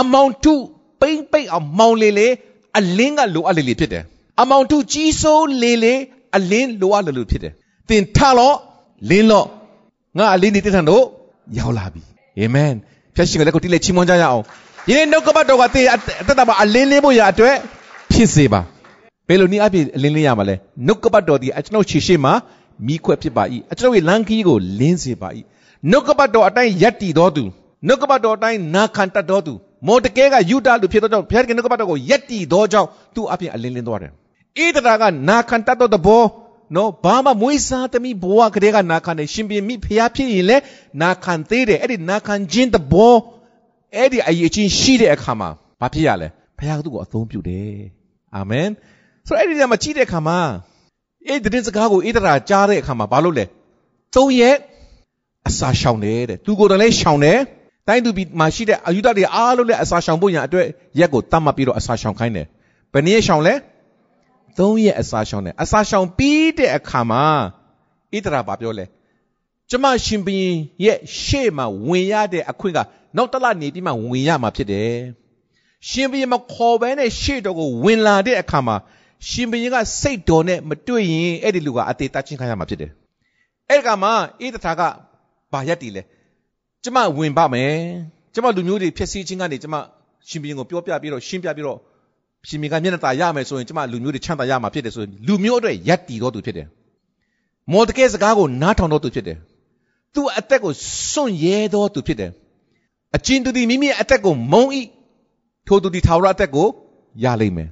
[0.00, 0.54] အမောင်တု
[1.00, 2.28] ပိမ့်ပိတ်အောင်မောင်လေလေ
[2.78, 4.02] အလင်းကလိုအပ်လေလေဖြစ်တယ်
[4.40, 5.94] အမောင်တုကြီးစိုးလေလေ
[6.36, 7.52] အလင်းလိုအပ်လေလို့ဖြစ်တယ်
[7.88, 8.56] တင်ထလို့
[9.10, 9.46] လင်းလို့
[10.18, 11.04] ငါအလင်းဒီတထန်တို့
[11.58, 12.02] ရောက်လာပြီ
[12.38, 12.72] အာမင်
[13.14, 14.44] ဖျက်ရှင်ကလည်းကိုတိလက်ချီးမွမ်းကြရအောင်
[14.90, 17.56] ယနေ့နှုတ်ကပတ်တော်ကတည်အသက်တာမှာအလင်းလေးဖို့ရအတွက်
[18.12, 18.60] ဖြစ်စေပါ
[19.28, 20.54] ဘယ်လိုနည်းအပြည့်အလင်းလေးရမှာလဲ
[20.86, 22.32] နှုတ်ကပတ်တော်ဒီအကျွန်ုပ်ခြေရှိမှာ
[22.86, 25.28] မိခွက်ဖြစ်ပါ၏အကျွန်ုပ်ရဲ့လမ်းခီးကိုလင်းစေပါ၏
[25.90, 27.44] နှုတ်ကပတ်တော်အတိုင်းယက်တည်တော်သူ
[27.86, 29.52] နှုတ်ကပတ်တော်အတိုင်းနာခံတတ်တော်သူ
[29.86, 36.24] မော်တကဲကယူတာလူဖြစ်သောကြောင့်ဘုရားကနှုတ်ကပတ်တော်ကိုယက်တည်သောကြောင့်သူ့အပြင်အလင်းလင်းသွားတယ်ဣဒရာကနာခံတတ်သောသဘော
[36.76, 40.62] နော်ဘာမှမွေးစားသမီးဘဝကလေးကနာခံတယ်ရှင်ပြန်မိဖျားဖြစ်ရင်လည်း
[41.02, 43.14] နာခံသေးတယ်အဲ့ဒီနာခံခြင်းသဘော
[43.96, 45.48] အဲ့ဒီအရေးချင်းရှိတဲ့အခါမှာ
[45.80, 47.74] ဘာဖြစ်ရလဲဘုရားကသူ့ကိုအသုံးပြုတယ်
[48.36, 48.68] အာမင်
[49.26, 50.38] ဆိုတော့အဲ့ဒီနေရာမှာကြည့်တဲ့အခါမှာ
[51.26, 53.44] အဲ့ဒီတဲ့စကားကိုဣဒရာကြားတဲ့အခါမှာဘာလို့လဲ
[54.14, 54.56] သုံးရက်
[55.48, 57.38] အစာရှောင်တယ်တဲ့သူကိုယ်တိုင်လည်းရှောင်တယ်
[57.88, 60.66] တိုင်းသူပြည်မှာရှိတဲ့အယူဒတွေအားလုံးလည်းအစာရှောင်ဖို့ရန်အတွက်
[60.98, 62.46] ရက်ကိုတတ်မှတ်ပြီးတော့အစာရှောင်ခိုင်းတယ်
[62.92, 63.54] ဘယ်နည်းရှောင်လဲ
[64.58, 67.24] သုံးရက်အစာရှောင်တယ်အစာရှောင်ပြီးတဲ့အခါမှာ
[68.12, 68.84] ဣဒရာဘာပြောလဲ
[69.70, 72.78] ကျမရှင်ဘရင်ရဲ့ရှေ့မှာဝင်ရတဲ့အခွင့်က
[73.16, 74.92] နောက်တစ်လနေပြီးမှဝင်ရမှာဖြစ်တယ်
[75.88, 78.76] ရှင်ဘရင်မခေါ်ဘဲနဲ့ရှေ့တော်ကိုဝင်လာတဲ့အခါမှာ
[79.28, 82.90] ရှင်ဘရင်ကစိတ်တော်နဲ့မတွေ့ရင်အဲ့ဒီလူကအသေးတချင်းခိုင်းရမှာဖြစ်တယ်
[83.68, 84.82] အဲ့ဒီကမှာဣဒရာက
[85.52, 86.02] ဘာရက်တီလဲ
[86.84, 87.72] ကျမဝင်ပါမယ်
[88.34, 89.74] ကျမလူမျိုးတွေဖြစ်စည်းခြင်းကနေကျမ
[90.28, 91.78] ရှင်ဘရင်ကိုပြောပြပြီးတော့ရှင်းပြပြီးတော့
[92.48, 96.66] ရှင်ဘရင်ကမျက်နှာตาရမယ်ဆိုရင်ကျမလူမျိုးတွေချမ်းသာရမှာဖြစ်တယ်ဆိုရင်လူမျိုးအတွက်ရက်တီတော်သူဖြစ်တယ်
[97.72, 99.38] မော်တကဲစကားကိုနားထောင်တော်သူဖြစ်တယ်
[100.14, 100.72] သူ့အသက်ကို
[101.12, 102.30] စွန့်ရဲတော်သူဖြစ်တယ်
[103.16, 104.82] အကျဉ်သူသည်မိမိအသက်ကိုမုံဤ
[105.66, 106.68] ထိုသူသည်ထာဝရအသက်ကို
[107.24, 107.68] ရလိမ့်မယ်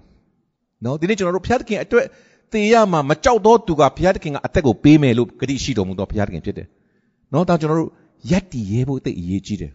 [0.84, 2.06] နော်ဒီနေ့ကျွန်တော်တို့ဘုရားသခင်အတွက်
[2.52, 6.66] တေရမှာမကြောက်တော့သူကဘုရားသခင်ကအသက်ကိုပေးမယ်လို့ဂတိရှိတော်မူသောဘုရားသခင်ဖြစ်တယ်
[7.32, 7.90] နော်ဒါကျွန်တော်တို့
[8.30, 9.72] ယက်တီရဲဖို့အသိအရေးကြီးတယ်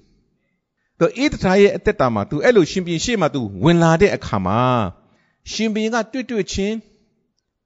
[1.00, 4.60] ။တော့ဣသထာရဲ့အသက်တာမှာ तू အဲ့လိုရှင်ပြန်ရှေ့မှာ तू ဝင်လာတဲ့အခါမှာ
[5.52, 6.76] ရှင်ပြန်ကတွေ့တွေ့ချင်း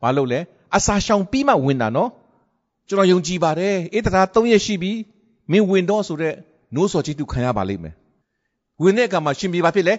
[0.01, 0.39] ဘာလုပ်လဲ
[0.77, 2.09] အစာရှောင်ပြီးမှဝင်တာနော်
[2.87, 4.91] ကျွန်တော်ယုံကြည်ပါတယ်ဣသထာ၃ရက်ရှိပြီ
[5.51, 6.35] မင်းဝင်တော့ဆိုတဲ့
[6.75, 7.95] နိုးစော်ကြီး तू ခံရပါလိမ့်မယ်။
[8.83, 9.93] ဝင်တဲ့အခါမှာရှင်ပြန်ဘာဖြစ်လဲ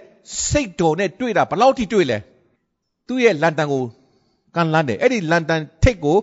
[0.48, 2.18] စိတ်တော်နဲ့တွေ့တာဘယ်လောက်ထိတွေ့လဲ
[3.08, 3.82] သူ့ရဲ့လန်တန်ကို
[4.56, 6.16] ကန်လန်းတယ်အဲ့ဒီလန်တန်ထိတ်ကို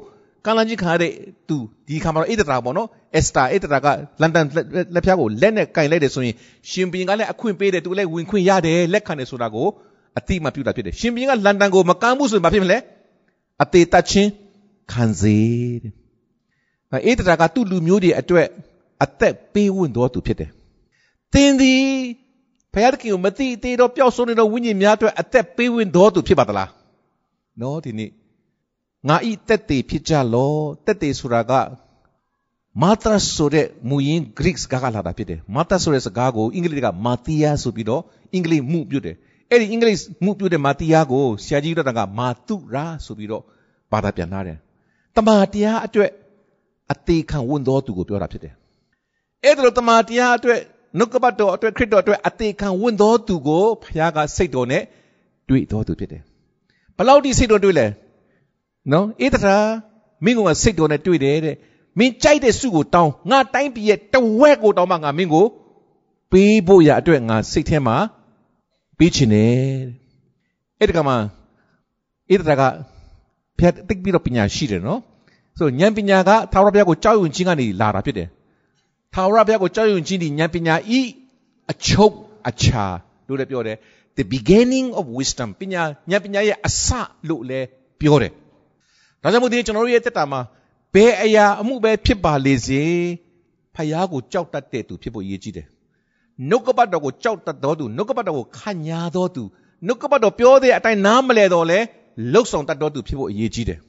[0.45, 1.11] ကလန်ကြီးခါတဲ့
[1.47, 3.87] သူဒီခါမှာတော့ဣဒရာပေါ့နော်အက်စတာဣဒရာက
[4.21, 4.45] လန်ဒန်
[4.93, 6.35] လက်ဖျားကိုလက်နဲ့ကင်လိုက်တယ်ဆိုရင်
[6.69, 9.67] ရှင်ဘီရင်ကလည်းအခွင့်ပေးတယ်သူလည်းဝင်ခွင့်ရတယ်လက်ခံတယ်ဆိုတာကို
[10.17, 12.77] အတိမပြုတာဖြစ်တယ်ရှင်ဘီရင်ကလန်ဒန်ကိုမကမ်းဘူးဆိုရင်ဘာဖြစ်မလဲ
[13.63, 14.29] အသေးတတ်ချင်း
[14.91, 15.37] ခံစေ
[15.83, 15.98] တဲ့
[16.97, 18.47] ဣဒရာကသူ့လူမျိုးတွေအတွက်
[19.03, 20.51] အသက်ပေးဝင်တော်သူဖြစ်တယ်
[21.33, 21.83] သင်သည်
[22.73, 26.69] ဘုရားသခင်ကိုမသိသေးတော့ပျောက်ဆုံးနေတဲ့ဝိညာဉ်များအတွက်အသက်ပေးဝင်တော်သူဖြစ်ပါသလား
[27.61, 28.11] နော်ဒီနေ့
[29.07, 30.53] ငါဤတက်တေဖြစ်ကြလော
[30.85, 31.51] တက်တေဆိုတာက
[32.81, 33.05] မာသ
[33.35, 38.01] ဆိုတဲ့မူရင်း Greek စကားကလာတာဖြစ်တယ်မာသဆိုတဲ့စကားကိုအင်္ဂလိပ်ကမာတီယာဆိုပြီးတော့
[38.33, 39.15] အင်္ဂလိပ်မှုပြုတ်တယ်
[39.49, 43.43] အဲ့ဒီအင်္ဂလိပ်မှုပြုတ်တဲ့မာတီယာကိုဆရာကြီးတို့ကမာတုရာဆိုပြီးတော့
[43.91, 44.57] ဘာသာပြန်လာတယ်
[45.15, 46.11] တမာတရားအတွက်
[46.93, 48.53] အသေးခံဝန်တော်သူကိုပြောတာဖြစ်တယ်
[49.43, 50.59] အဲ့ဒါလိုတမာတရားအတွက်
[50.97, 54.83] နှုတ်ကပတ်တော်အတွက်ခရစ်တော်အတွက်အသေးခံဝန်တော်သူကိုဘုရားကစိတ်တော်နဲ့
[55.49, 56.21] တွေ့တော်သူဖြစ်တယ်
[56.97, 57.87] ဘယ်လောက်ထိစိတ်တော်တွေ့လဲ
[58.91, 59.57] နော်ဧတရာ
[60.23, 61.55] မင်းကစိတ်တော်နဲ့တွေ့တယ်တဲ့
[61.97, 65.45] မင်းကြိုက်တဲ့စုကိုတောင်းငါတိုင်းပြည်ရဲ့တဝက်ကိုတောင်းမှငါမင်းကို
[66.31, 67.95] ပေးဖို့ရအတွက်ငါစိတ်ထဲမှာ
[68.97, 69.53] ပေးချင်တယ်
[70.79, 71.17] အဲ့ဒီကမှာ
[72.31, 72.63] ဣဒရာက
[73.59, 74.99] ဖျက်တိတ်ပြီးတော့ပညာရှိတယ်နော်
[75.59, 78.27] ဆိုဉာဏ်ပညာကသာဝရဘုရားကိုကြောက်ရွံ့ခြင်းကနေလာတာဖြစ်တယ်
[79.13, 80.99] သာဝရဘုရားကိုကြောက်ရွံ့ခြင်းဒီဉာဏ်ပညာဤ
[81.71, 82.15] အချုပ်
[82.47, 82.83] အချာ
[83.27, 83.77] လို့လည်းပြောတယ်
[84.17, 86.87] the beginning of wisdom ပညာဉာဏ်ပညာရဲ့အစ
[87.29, 87.67] လို့လည်း
[87.99, 88.31] ပြောတယ်
[89.21, 90.41] ဒါကြောင့်မို့ဒီကျွန်တော်တို့ရဲ့တက်တာမှာ
[90.93, 92.83] ဘယ်အရာအမှုပဲဖြစ်ပါလေစေ
[93.75, 95.67] ဖယားကိုကြောက်တတ်တဲ့သူဖြစ်ဖို့ရည်ကြီးတယ်
[96.49, 99.43] နှုတ်ကပတ်တော်ကိုကြောက်တတ်တော်သူနှုတ်ကပတ်တော်ကိုခံညာတော်သူ
[99.87, 101.79] နှုတ်ကပတ်တော်ပြောတဲ့အတိုင်းနားမလဲတော့လဲ
[102.33, 103.79] လှုပ်ဆောင်တတ်တော်သူဖြစ်ဖို့အရေးကြီးတယ်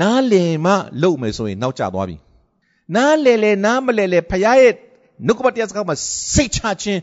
[0.00, 2.16] နားလည်မှလှုပ်မယ်ဆိုရင်နောက်ကျသွားပြီ
[2.96, 4.74] နားလေလေနားမလဲလေဖယားရဲ့
[5.26, 5.96] နှုတ်ကပတ်တရားစကားမှာ
[6.34, 7.00] စိတ်ချခြင်း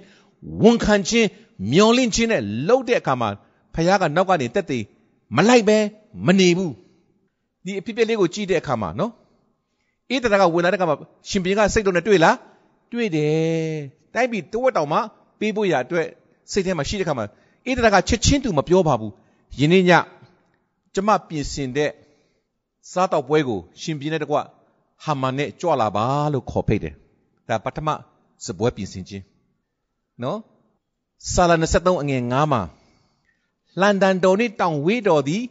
[0.64, 1.28] ဝန်ခံခြင်း
[1.72, 3.30] မျောလင့်ခြင်းနဲ့လှုပ်တဲ့အခါမှာ
[3.76, 4.84] ဖယားကနောက်ကနေတက်သေး
[5.36, 5.78] မလိုက်ပဲ
[6.26, 6.74] မနေဘူး
[7.66, 9.12] ဒီအဖြစ်ပြက်လေးကိုကြည့်တဲ့အခါမှာနော်
[10.14, 10.96] ဣသရာကဝင်လာတဲ့အခါမှာ
[11.30, 12.38] ရှင်ဘီကစိတ်တော်နဲ့တွေ့လား
[12.92, 13.34] တွေ့တယ်
[14.14, 14.98] တိုက်ပြီးတဝက်တောင်မှ
[15.40, 16.08] ပေးဖို့ရအတွက်
[16.52, 17.26] စိတ်ထဲမှာရှိတဲ့အခါမှာ
[17.68, 19.14] ဣသရာကချက်ချင်းသူမပြောပါဘူး
[19.60, 19.92] ယင်းနေ့ည
[20.94, 21.90] ကျမပြင်ဆင်တဲ့
[22.92, 24.38] စားတော့ပွဲကိုရှင်ပြင်းတဲ့တကွ
[25.04, 26.94] ဟာမန်နဲ့ကြွလာပါလို့ခေါ်ဖိတ်တယ်
[27.48, 27.90] ဒါပထမ
[28.46, 29.24] စပွဲပြင်ဆင်ခြင်း
[30.24, 30.40] နော်
[31.32, 32.62] ဆာလာ23အငယ်9မှာ
[33.82, 35.44] လန်ဒန်တော်နှင့်တောင်ဝေးတော်သည်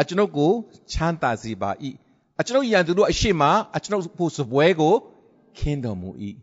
[0.00, 0.52] အကျွန်ုပ်ကို
[0.92, 1.70] ချမ်းသာစေပါ၏
[2.40, 3.42] အကျွန်ုပ်ရန်သူတို့အရှိမ
[3.76, 4.94] အကျွန်ုပ်ဖို့စပွဲကို
[5.58, 6.10] ခင်းတော်မူ၏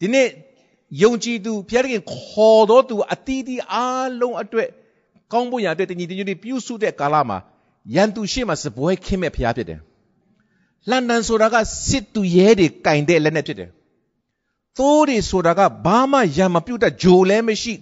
[0.00, 0.28] ဒီနေ့
[1.02, 4.68] ယုံကြည်သူဘုရားသခင်ခေါ်တော်သူအတီးတီးအားလုံးအတွက်
[5.32, 7.38] ကောင်းဖို့ရအတွက်တညီတညွတ်ပြုစုတဲ့ကာလမှာ
[7.94, 9.80] ရန်သူရှိမှစပွဲခင်းမဲ့ဘုရားဖြစ်တယ်
[10.90, 11.56] လန်ဒန်ဆိုတာက
[11.88, 13.70] စစ်သူရဲတွေကင်တဲ့လက်နဲ့ဖြစ်တယ်
[14.78, 17.72] သိုးတွေဆိုတာကဘာမှရံမပြုတ်တဲ့ဂျိုလည်းမရှိ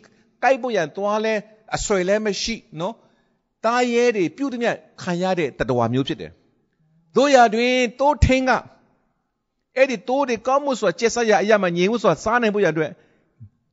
[0.42, 1.34] ကိုက်ဖို့ရန်သွားလဲ
[1.76, 2.94] အဆွဲလည်းမရှိနော်
[3.64, 4.68] တားရဲတွေပြုတ်တဲ့မြ
[5.02, 6.30] ခံရတဲ့တတော်မျိုးဖြစ်တယ်
[7.16, 8.50] တို့ရတွင်တိုးထင်းက
[9.76, 12.90] အဲ့ဒီတိုးတွေကောင်းမှုဆိုတာကျက်ဆက်ရအရာမှငြိမ်မှုဆိုတာစားနိုင်ဖို့ရအတွက်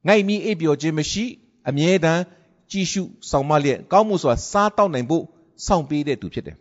[0.08, 1.26] ငိုက်မီအိပ်ပျော်ခြင်းမရှိ
[1.70, 2.22] အမြဲတမ်း
[2.72, 5.24] ကြည်ရှုဆောင်မလျက်ကောင်းမှုဆိုတာစားတောက်နိုင်ဖို့
[5.66, 6.56] စောင့်ပေးတဲ့သူဖြစ်တယ်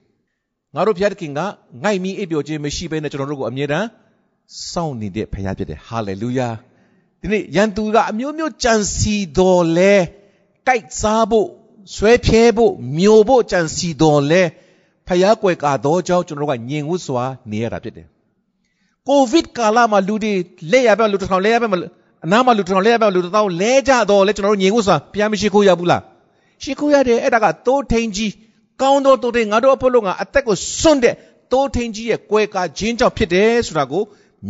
[0.75, 1.41] ငါတို့ဘုရားသခင်က
[1.83, 3.87] ငိုက်မီအိပ်ပျော်ခြင်းမရှိဘဲနဲ့ကျွန်တော်တို့ကိုအမြဲတမ်း
[4.71, 6.49] စောင့်နေတဲ့ဘုရားဖြစ်တယ်ဟာလေလုယာ
[7.21, 9.95] ဒီနေ့ယန်သူကအမျိုးမျိုးကြံစီတော်လဲ
[10.67, 11.49] ကြိုက်စားဖို့
[11.95, 14.43] ဆွဲဖြဲဖို့မျိုးဖို့ကြံစီတော်လဲ
[15.09, 18.07] ဖျားကွယ်ကာတော့ကြောင့်ကျွန်တော်တို့ကညင်ဝတ်စွာနေရတာဖြစ်တယ်
[19.09, 20.33] ကိုဗစ်ကာလမှာလူတွေ
[20.73, 21.67] လက်ရပဲလူတစ်ထောင်လက်ရပဲ
[22.25, 26.03] အနားမှာလူတစ်ထောင်လက်ရပဲလူတစ်ထောင်လဲကြတော့လဲကျွန်တော်တို့ညင်ဝတ်စွာဘုရားမရှိခိုးရဘူးလား
[26.63, 28.33] ရှိခိုးရတယ်အဲ့ဒါကတိုးထိန်ကြီး
[28.81, 31.15] ကောင်းသောတိုးထိန်ငါတို့အဖို့လုံးကအသက်ကိုစွန့်တဲ့
[31.53, 34.03] တိုးထိန်ကြီးရဲ့ကွယ်ကာခြင်းကြောင့်ဖြစ်တယ်ဆိုတာကို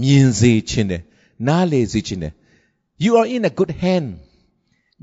[0.02, 1.02] မြင်စေခြင်းတယ်
[1.46, 2.32] နားလေစေခြင်းတယ်
[3.04, 4.08] you are in a good hand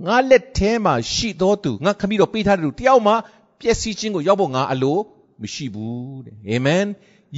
[0.05, 3.13] ငါလက်ထဲမှာရှိတော်သူငါခမီးတော်ပေးထားတဲ့လူတယောက်မှ
[3.60, 4.97] ပျက်စီးခြင်းကိုရောက်ဖို့ငါအလို
[5.41, 6.88] မရှိဘူးတဲ့ amen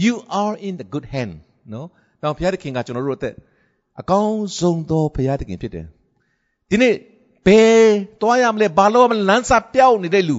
[0.04, 1.34] you are in the good hand
[1.72, 1.88] နော်
[2.22, 3.34] တော့ဘုရားသခင်ကကျွန်တော်တို့အသက်
[4.02, 5.86] အကောင်းဆုံးသောဘုရားသခင်ဖြစ်တယ်
[6.70, 6.96] ဒီနေ့
[7.46, 7.84] ဘယ်
[8.22, 10.38] သွားရမလဲဘာလို့မလဲလမ်းစာပြောင်းနေတဲ့လူ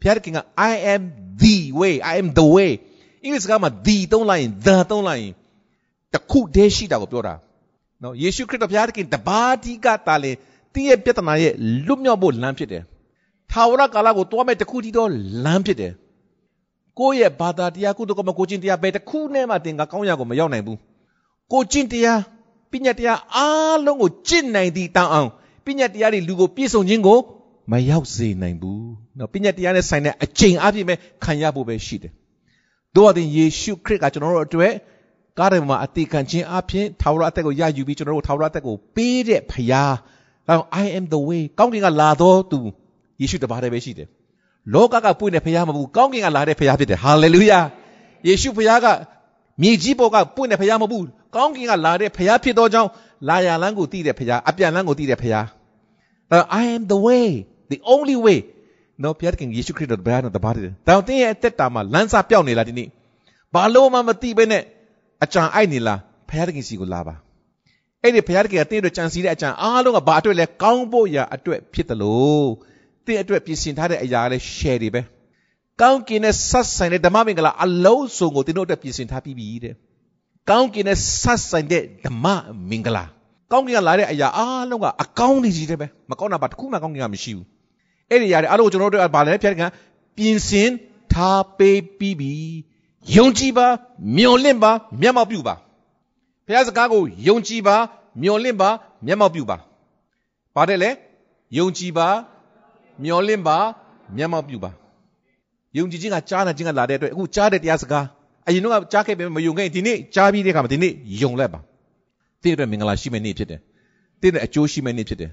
[0.00, 0.38] ဘုရားသခင်က
[0.70, 1.02] I am
[1.42, 2.70] the way I am the way
[3.22, 5.32] အင်္ဂလိပ်စကားမှာ the သုံးလိုက်ရင် the သုံးလိုက်ရင်
[6.14, 7.34] တခုတည်းရှိတာကိုပြောတာ
[8.02, 10.32] နော်ယေရှုခရစ်တော်ဘုရားသခင်တပါးဒီကတာလေ
[10.74, 11.52] တင်းရဲ့ပြဿနာရဲ့
[11.86, 12.82] လွတ်မြောက်ဖို့လမ်းဖြစ်တယ်
[13.50, 15.06] ထာဝရကာလကိုတွားမဲ့တခုတည်းသော
[15.44, 15.92] လမ်းဖြစ်တယ်
[16.98, 20.78] ကိုယ့်ရဲ့ဘာသာတရားကုသကမကိုချင်းတရားဘယ်တစ်ခုနဲ့မှသင်ကကောင်းရကိုမရောက်နိုင်ဘူး
[21.52, 22.20] ကိုချင်းတရား
[22.72, 25.28] ပညာတရားအားလုံးကိုကျင့်နိုင်သည့်တောင်းအောင်
[25.64, 27.18] ပညာတရားတွေလူကိုပြည့်စုံခြင်းကို
[27.70, 32.12] မရောက်စေနိုင်ဘူးနော်ပညာတရားနဲ့ဆိုင်တဲ့အချိန်အပြည့်ပဲခံရဖို့ပဲရှိတယ်
[32.96, 34.72] တို့အရင်ယေရှုခရစ်ကကျွန်တော်တို့အတွက်
[35.38, 39.92] ကားတယ်မှာအတိခံခြင်းအပြင်ထာဝရအသက်ကိုရယူပြီးကျွန်တော်တို့ထာဝရအသက်ကိုပေးတဲ့ဖခင်
[40.48, 42.58] အဲ I am the way ကောင်းကင်ကလာတော့သူ
[43.20, 44.08] ယေရှုတပါးတည်းပဲရှိတယ်
[44.74, 47.60] လောကကပွင့်တဲ့ဖခင်မဟုတ်ဘူးကောင်းကင်ကလာတဲ့ဖခင်ဖြစ်တယ်ဟာလေလုယာ
[48.28, 48.86] ယေရှုဖခင်က
[49.62, 51.06] မြေကြီးပေါ်ကပွင့်တဲ့ဖခင်မဟုတ်ဘူး
[51.36, 52.90] ကောင်းကင်ကလာတဲ့ဖခင်ဖြစ်သောကြောင့်
[53.28, 55.44] လာရလန်းကိုတည်တဲ့ဖခင်အပြန်လန်းကိုတည်တဲ့ဖခင်
[56.30, 57.26] ဒါ I am the way
[57.70, 58.38] the only way
[59.02, 62.88] နော်ဖခင်ယေရှုခရစ်တော်ဘယ်နဲ့တပါးတည်းဒါတင်းရဲ့အသက်တာမှာလမ်းစာပြောင်းနေလားဒီနေ့
[63.54, 64.62] ဘာလို့မှမသိဘဲနဲ့
[65.24, 67.14] အကြံအိုက်နေလားဖခင်စီကိုလာပါ
[68.02, 72.50] အဲ့ဒီဘုရားတခင်ကတင်းအတွက်ကြံစီတဲ့အကြံအားလုံးကဘာအတွက်လဲကောင်းဖို့ရာအတွက်ဖြစ်တယ်လို့
[73.06, 75.00] တင်းအတွက်ပြင်ဆင်ထားတဲ့အရာလဲ share တွေပဲ
[75.80, 79.74] ကောင်းကင်နဲ့ဆက်ဆိုင်တဲ့ဓမ္မမင်္ဂလာအလုံးစုံကိုတင်းတို့အတွက်ပြင်ဆင်ထားပြီးပြီတဲ့
[80.50, 82.26] ကောင်းကင်နဲ့ဆက်ဆိုင်တဲ့ဓမ္မ
[82.70, 83.04] မင်္ဂလာ
[83.52, 87.46] ကောင်းကင်ကလာတဲ့အရာအားလုံးကအကောင်းကြီးတွေပဲမကောင်းတာဘာတစ်ခုမှကောင်းကင်ကမရှိဘူး
[88.10, 89.62] အဲ့ဒီအရာတွေအားလုံးကိုကျွန်တော်တို့ကဘာလဲဖျက်က
[90.16, 90.70] ပြင်ဆင်
[91.12, 92.32] ထားပေးပြီးပြီ
[93.16, 93.66] ယုံကြည်ပါ
[94.16, 95.54] မျှော်လင့်ပါမျက်မှောက်ပြုပါ
[96.46, 97.76] ဘုရားစကားကိုယုံကြည်ပါ
[98.22, 98.70] မျှော်လင့်ပါ
[99.06, 99.56] မျက်မှောက်ပြုပါ။
[100.54, 100.90] ဘာတဲ့လဲ
[101.58, 102.08] ယုံကြည်ပါ
[103.02, 103.56] မျှော်လင့်ပါ
[104.16, 104.70] မျက်မှောက်ပြုပါ။
[105.76, 108.06] ယုံကြည်ခြင်းကကြားနာခြင်းကလာတဲ့အတွက်အခုကြားတဲ့တရားစကား
[108.46, 110.92] အရင်တော့ကြားခဲ့ပေမဲ့မယုံခဲ့ဒီနေ့ကြားပြီးတဲ့အခါမှာဒီနေ့
[111.22, 111.60] ယုံလက်ပါ
[112.42, 113.60] တင်းအတွက်မင်္ဂလာရှိမယ့်နေ့ဖြစ်တယ်
[114.20, 115.30] တင်းအတွက်အကျိုးရှိမယ့်နေ့ဖြစ်တယ်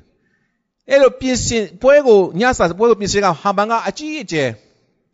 [0.90, 4.50] အဲ့လိုပြင်ဆင်ပွဲကိုညစာပွဲကိုပြင်ဆင်ကဟာမန်ကအကြီးအကျယ်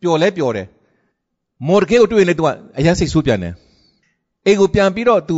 [0.00, 0.66] ပျော်လဲပျော်တယ်
[1.66, 3.54] မော်ဒကေကိုတွေ့ရင်လည်းသူကအရန်စိတ်ဆိုးပြန်တယ်
[4.46, 5.36] အိမ်ကိုပြန်ပြီးတော့သူ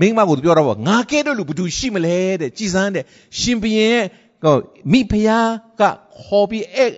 [0.00, 3.04] မိန်းမကိုသူပြောတော့ဗောငါကဲတော့လူဘသူရှိမလဲတဲ့ကြည်စမ်းတဲ့
[3.38, 4.06] ရှင်ဘရင်ရဲ့
[4.42, 4.56] ဟို
[4.92, 5.82] မိဖုရားက
[6.18, 6.90] ခေါ်ပြီးအဲ့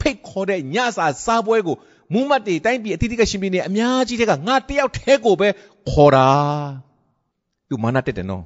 [0.00, 1.76] ဖိတ်ခေါ်တဲ့ညစာစားပွဲကို
[2.12, 5.48] မူးမတ်တွေတိုင်းပြည်အတိအကရှင်ပြည်နေအများကြီးတဲ့ကငါတယောက်တည်းကိုပဲ
[5.90, 6.28] ခေါ်တာ
[7.68, 8.42] သူမာနတက်တယ်နော်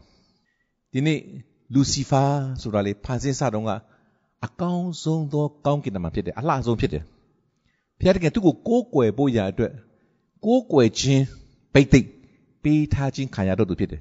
[0.92, 1.18] ဒီနေ့
[1.74, 2.22] လူစီဖာ
[2.61, 3.70] ဆိုတာလေဖန်ဆင်းစတော့က
[4.46, 7.02] အကောင်းဆုံးသောကောင်းကင်တမန်ဖြစ်တယ်အလှဆုံးဖြစ်တယ်
[7.98, 9.72] ဘုရားတကယ်သူ့ကိုကိုးကွယ်ဖို့ရာအတွက်
[10.44, 11.24] ကိုးကွယ်ခြင်း
[11.74, 12.09] ဗိတ်သိက်
[12.62, 14.00] ပေးထားခြင်းခံရတော့သူဖြစ်တယ်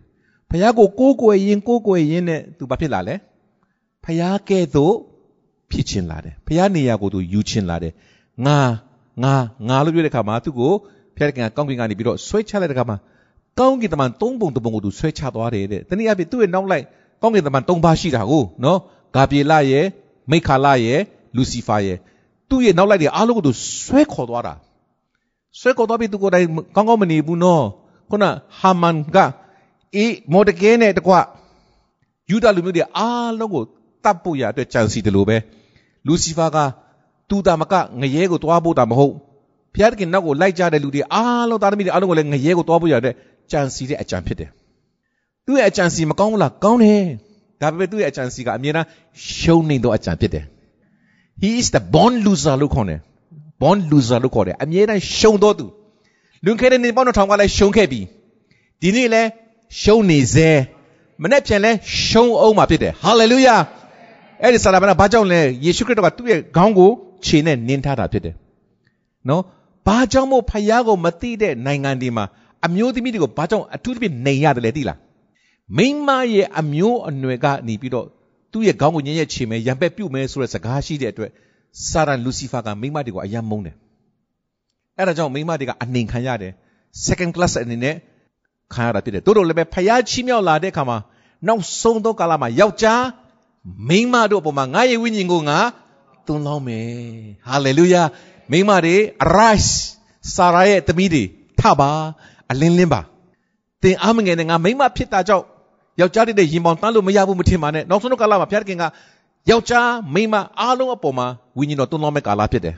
[0.50, 3.16] ဘုရားကိုကိုးကွယ်ရင်ကိုးကွယ်ရင်နဲ့သူဘာဖြစ်လာလဲ
[4.04, 4.96] ဘုရားကဲ့သို့
[5.72, 7.94] ဖြစ်ခြင်းလာတယ်ဘုရားနေရာကိုသူယူခြင်းလာတယ်
[8.46, 8.60] ငါ
[9.24, 9.36] ငါ
[9.68, 10.72] ငါလို့ပြောတဲ့အခါမှာသူ့ကို
[11.18, 12.98] ဘုရားကကောင်းကင်ကနေပြီးတော့ဆွဲချလိုက်တဲ့အခါမှာ
[13.60, 16.86] ကောင်းကင်တမန်သုံးပုံတစ်ပုံကိုသူဆွဲချသွားတယ်တဲ့တနည်းအားဖြင့်သူ့ရဲ့နောက်လိုက်
[17.26, 18.80] ကောင်းကင်တမန်သုံးပါးရှိတာကိုနော်
[19.16, 19.86] ဂါပြေလရဲ့
[20.32, 21.00] မိခါလရဲ့
[21.36, 21.98] လူစီဖာရဲ့
[22.50, 23.52] သူ့ရဲ့နောက်လိုက်တွေအားလုံးကိုသူ
[23.86, 24.54] ဆွဲခေါ်သွားတာ
[25.60, 27.64] ဆွဲခေါ်သွားပြီးသူကိုယ်တိုင်ကောင်းကောင်းမနေဘူးနော်
[28.10, 28.26] ခုန
[28.60, 29.18] ဟာမန်က
[29.96, 31.14] အေးမော်ဒကဲနဲ့တကွ
[32.30, 33.64] ယူဒလူမျိုးတွေအားလုံးကို
[34.04, 35.38] တတ်ဖို့ရအတွက်ကြံစီတယ်လို့ပဲ
[36.08, 36.58] လူစီဖာက
[37.30, 39.14] သူတာမကငရဲကိုတွားဖို့တာမဟုတ်
[39.74, 43.14] ဘုရားသခင်နောက်ကိုလိုက်ကြတဲ့လူတွေအားလုံးသားသမီးတွေအားလုံးကိုလည်းငရဲကိုတွားဖို့ရတဲ့
[43.52, 44.50] ကြံစီတဲ့အကြံဖြစ်တယ်
[45.46, 47.04] သူ့ရဲ့အကြံစီမကောင်းဘူးလားကောင်းတယ်
[47.62, 48.88] ဒါပေမဲ့သူ့ရဲ့အကြံစီကအမြဲတမ်း
[49.38, 50.46] ရှုံးနေသောအကြံဖြစ်တယ်
[51.42, 53.00] he is the born loser လို့ခေါ်တယ်
[53.62, 55.66] born loser လို့ခေါ်တယ်အမြဲတမ်းရှုံးတော့သူ
[56.46, 58.02] လွန်ခဲ့တဲ့နေ့ပေါင်းတော့ထောင်ကလည်းရှုံးခဲ့ပြီ
[58.82, 59.30] ဒီနေ့လည်း
[59.82, 60.50] ရှုံးနေစေ
[61.24, 61.72] မနေ့ပြန်လဲ
[62.06, 63.62] ရှုံးအောင်မှာဖြစ်တယ် hallelujah
[64.42, 66.90] အဲ့ဒီစာရမဏဘာကြောင့်လဲယေရှုခရစ်တော်ကသူ့ရဲ့ခေါင်းကို
[67.26, 68.36] ခြေနဲ့နင်းထားတာဖြစ်တယ်
[69.30, 69.44] နော်
[69.88, 72.26] ဘာကြောင့်မို့ဖယားကိုမသိတဲ့နိုင်ငံတွေမှာ
[72.66, 74.98] အမျိုးသမီးတွေကိုဘာကြောင့်အထူးသဖြင့်နေရတယ်လဲသိလား
[75.78, 78.08] မိန်းမရဲ့အမျိုးအနွယ်ကနေပြီးတော့
[78.52, 81.32] သူ့ရဲ့ခေါင်းကိုညင်ရဲ့ခြေမဲ့ရံပက်ပြုတ်မဲ့ဆိုတဲ့စကားရှိတဲ့အတွက်
[81.90, 83.76] စာရန်လူစီဖာကမိန်းမတွေကိုအယံမုန်းတယ်
[84.98, 86.54] အဲ့ဒါကြောင့်မိန်းမတွေကအနှင်ခံရတယ်
[87.06, 87.96] second class အနေနဲ့
[88.74, 90.98] ခံရတာဖြစ်တယ်တို့တို့လည်းပဲဖယားချီးမြှောက်လာတဲ့အခါမှာ
[91.48, 93.04] နောက်ဆုံးသောကာလမှာယောက်ျား
[93.90, 95.58] မိန်းမတို့အပေါ်မှာငါရဲ့ဝိညာဉ်ကိုငါ
[96.26, 96.88] သွန်လောင်းမယ်
[97.50, 98.02] ဟာလေလုယာ
[98.52, 99.72] မိန်းမတွေ arise
[100.36, 101.24] စာရာရဲ့သမီးတွေ
[101.60, 101.90] ထပါ
[102.52, 103.02] အလင်းလင်းပါ
[103.82, 105.46] သင်အားမငယ်နဲ့ငါမိန်းမဖြစ်တာကြောင့်
[106.00, 108.84] ယောက်ျားတွေရင်ပေါင်တန်းလို့မရဘူးမထင်ပါနဲ့နောက်ဆုံးတော့ကာလမှာဘုရားခင်က
[109.50, 111.28] ယောက်ျားမိန်းမအားလုံးအပေါ်မှာ
[111.58, 112.76] ဝိညာဉ်တော်သွန်လောင်းမဲ့ကာလဖြစ်တယ်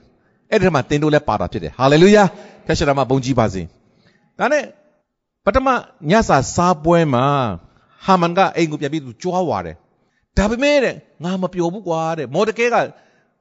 [0.52, 2.24] အဲ့ဒီမှာသင်တို့လည်းပါတာဖြစ်တယ်ဟာလေလုယာ
[2.66, 3.62] ဖျက်ရှာမှာဘုန်းကြီးပါစေ
[4.40, 4.64] ဒါနဲ့
[5.46, 5.68] ပထမ
[6.10, 7.26] ညစာစားပွဲမှာ
[8.06, 9.76] ဟာမန်ကအိမ်ကိုပြန်ပြီးသူကြွားဝါတယ်
[10.38, 12.76] ဒါပေမဲ့တဲ့ငါမပျော်ဘူးကွာတဲ့မော်ဒကဲက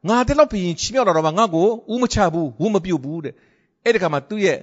[0.09, 3.35] ငါတဲ့လောက်ပြင်ချီမြောက်တော့မှငါ့ကိုဥမချဘူးဝုမပြုတ်ဘူးတဲ့
[3.85, 4.59] အဲ့ဒီခါမှာသူ့ရဲ့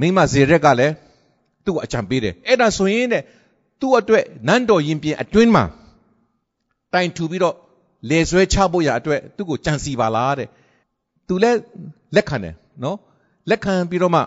[0.00, 0.92] မိမဇေရက်ကလည်း
[1.64, 3.22] သူ့ကိုအကြံပေးတယ်အဲ့ဒါဆိုရင်တဲ့
[3.80, 5.64] သူ့အတွက်နန်းတော်ရင်ပြင်အတွင်းမှာ
[6.92, 7.56] တိုင်ထူပြီးတော့
[8.10, 10.48] လေဆွဲချဖို့ရအတွက်သူ့ကိုကြံစီပါလားတဲ့
[11.26, 11.58] သူလည်း
[12.14, 12.96] လက်ခံတယ်နော်
[13.50, 14.22] လက်ခံပြီးတော့မှ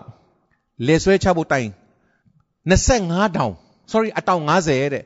[0.86, 1.68] လေဆွဲချဖို့တိုင်
[2.70, 3.52] 25တောင်
[3.90, 5.04] sorry အတောင်90တဲ့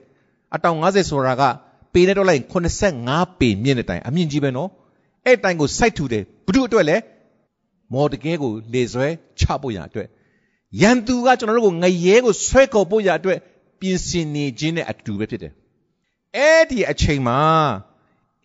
[0.55, 1.43] အတောင်90ဆိုတာက
[1.93, 4.71] ပေနဲ့တော့လိုက်85ပေမြင့်တဲ့တိုင်အမြင့်ကြီးပဲနော်
[5.25, 6.97] အဲ့တိုင်ကိုစိုက်ထူတယ်ဘု து အတွက်လဲ
[7.93, 9.07] မော်တကဲကိုလေဆွဲ
[9.41, 10.09] ချဖို့ရအတွက်
[10.83, 13.39] ရန်သူကကျွန်တော်တို့ကိုငရဲကိုဆွဲခေါ်ဖို့ရအတွက်
[13.81, 15.53] ပြင်ဆင်နေခြင်းနဲ့အတူပဲဖြစ်တယ်
[16.37, 17.39] အဲ့ဒီအချိန်မှာ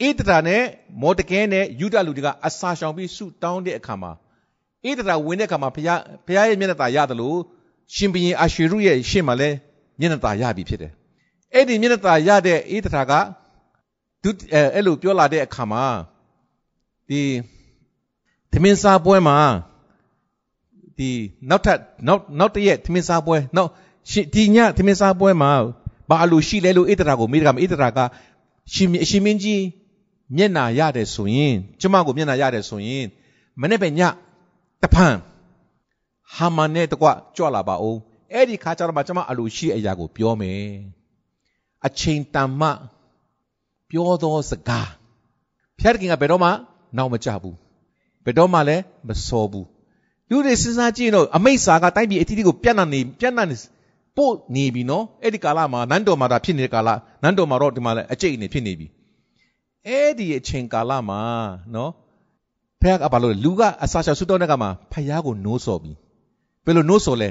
[0.01, 0.63] ဣဒရာနဲ့
[1.01, 4.11] မော်တကဲနဲ့ယူဒလူတွေကအစာရှောင်ပြီးဆုတောင်းတဲ့အခါမှာ
[4.85, 7.37] ဣဒရာဝင်တဲ့အခါမှာဘုရားဘုရားရဲ့မျက်နှာသာရတယ်လို့
[7.95, 9.49] ရှင်ဘုရင်အာရှေရုရဲ့ရှေ့မှာလဲ
[9.99, 10.91] မျက်နှာသာရပြီဖြစ်တယ်
[11.53, 13.13] အဲ့ဒီမျက်နှာသာရတဲ့ဣဒရာက
[14.23, 15.83] ဒုအဲအဲ့လိုပြောလာတဲ့အခါမှာ
[17.09, 17.21] ဒီ
[18.51, 19.37] သမင်းစားပွဲမှာ
[20.97, 21.09] ဒီ
[21.49, 23.69] နောက်ထပ်နောက်နောက်တရက်သမင်းစားပွဲနောက်
[24.33, 25.51] ဒီညသမင်းစားပွဲမှာ
[26.09, 27.99] ဘာလို့ရှိလဲလို့ဣဒရာကိုမိဒရာမဣဒရာက
[28.73, 29.63] ရှင်အရှင်မင်းကြီး
[30.35, 33.05] မျက်နာရတယ်ဆိုရင်ကျမကိုမျက်နာရတယ်ဆိုရင်
[33.61, 34.01] မနေ့ပဲည
[34.81, 35.15] တဖန်
[36.35, 37.99] ဟာမန်နဲ့တကွကြွလာပါအောင်
[38.33, 40.65] အဲ့ဒီခါကျတော့မှကျမအလိုရှိအရာကိုပြောမယ်
[41.85, 42.69] အချိန်တန်မှ
[43.89, 44.89] ပြောသောစကား
[45.79, 46.49] ဖျားတခင်ကဘယ်တော့မှ
[46.97, 47.57] နောက်မကြဘူး
[48.25, 49.67] ဘယ်တော့မှလည်းမစောဘူး
[50.29, 53.55] လူတွေစဉ်းစားကြည့်တော့အမိတ်စာကတိုက်ပြည်အတီးတီးကိုပြန့်နှံ့နေပြန့်နှံ့နေ
[54.17, 56.89] ပို့နေပြီနော်အဲ့ဒီကာလမှာနန်းတော်မှာဒါဖြစ်နေတဲ့ကာလ
[57.23, 58.87] နန်းတော်မှာတော့ဒီမှာလည်းအကျိတ်နေဖြစ်နေပြီ
[59.87, 61.19] အဲ့ဒီအချိန်ကာလမှာ
[61.75, 61.91] နော်
[62.81, 65.91] ဖះကဘာလို့လူကအစာရှောက်ဆုတောင်းတဲ့ကမှာဖះကိုနိုးစော်ပြီ
[66.65, 67.29] ဘယ်လိုနိုးစော်လဲ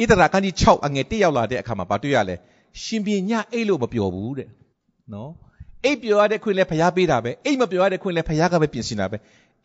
[0.00, 2.34] ဣသရာခန်းကြီး6အငယ်1ရောက်လာတဲ့အခါမှာဘာတွေ့ရလဲ
[2.82, 4.48] ရှင်ပြညအိတ်လို့မပျော်ဘူးတဲ့
[5.12, 5.30] နော်
[5.84, 9.16] အိတ်ပျော်ရတဲ့ခွင့်လဲဖះပေးတာပဲအိတ်မပျော်ရတဲ့ခွင့်လဲဖះကပဲပြင်ဆင်တာပဲ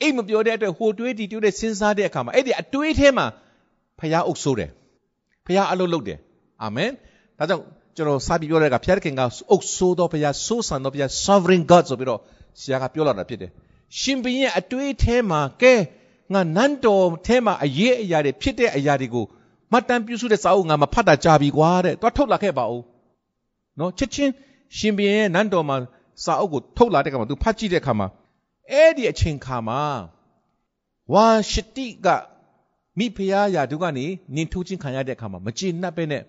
[0.02, 3.26] အိတ်မပျော်တဲ့အတွက်ဟိုတွေးဒီတွေးတဲ့စဉ်းစားတဲ့အခါမှာအဲ့ဒီအတွေးထဲမှာ
[4.00, 4.70] ဖះအုပ်ဆိုးတယ်
[5.46, 6.20] ဖခင်အလုပ်လုပ်တယ်
[6.64, 6.92] အာမင်
[7.40, 7.64] ဒါကြောင့်
[7.96, 9.22] ကျွန်တော်စာပြီးပြောတဲ့ကဖခင်က
[9.52, 12.20] အုပ်ဆိုးသောဖခင်စိုးစံသောဖခင် sovereign god ဆိုပြီးတော့
[12.62, 13.52] ဆရာကပြောလာတာဖြစ်တယ်
[14.00, 15.74] ရှင်ဘုရင်အတွေးထဲမှာကဲ
[16.34, 19.26] ငါနန်းတော်ထဲမှာအရေးအရာတွေဖြစ်တဲ့အရာတွေကို
[19.72, 22.82] မှတ်တမ်းပြုစုတဲ့စာအုပ်ငါမဖတ်တာကြာပြီကွာတဲ့တွားထုတ်လာခဲ့ပါဦး
[23.80, 24.32] နော်ချက်ချင်း
[24.78, 25.78] ရှင်ဘုရင်ရဲ့နန်းတော်မှာ
[26.24, 28.08] စာအုပ်ကိုထုတ်လာတဲ့အခါမှာသူဖတ်ကြည့်တဲ့အခါမှာ
[28.72, 29.82] အဲ့ဒီအချိန်ခါမှာ
[31.14, 32.08] ဝါရှတိက
[32.98, 36.24] မိဖုရားရာသူကနေနင်ထိုးချင်းခံရတဲ့အခါမှာမကျေနပ်ပဲနဲ့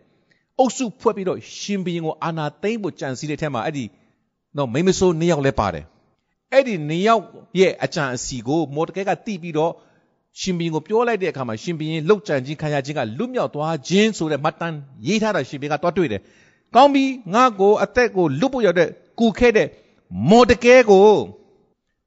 [0.59, 3.85] အုပ်စုဖွဲ့ပြီးတော့ရှင်ဘုရင်ကိုအာနာသိမ့်ဖို့ကြံစည်တဲ့ထဲမှာအဲ့ဒီ
[4.57, 5.85] နော်မိမဆိုးနှစ်ယောက်လည်းပါတယ်
[6.53, 7.25] အဲ့ဒီနှစ်ယောက်
[7.59, 9.73] ရဲ့အကြံအစီကိုမော်ဒကဲကတိပြီးတော့
[10.41, 16.21] ရှင်ဘုရင်ကိုပြောလိုက်တဲ့အခါမှာရှင်ဘုရင်လှုပ်ကြံခြင်းခံရခြင်းကလွတ်မြောက်သွားခြင်းဆိုတဲ့မှတ်တမ်းရေးထားတာရှင်ဘုရင်ကတွားတွေ့တယ်။
[16.75, 18.89] ကောင်းပြီငါကိုအသက်ကိုလွတ်ဖို့ရတဲ့
[19.19, 19.69] ကူခဲ့တဲ့
[20.31, 21.09] မော်ဒကဲကို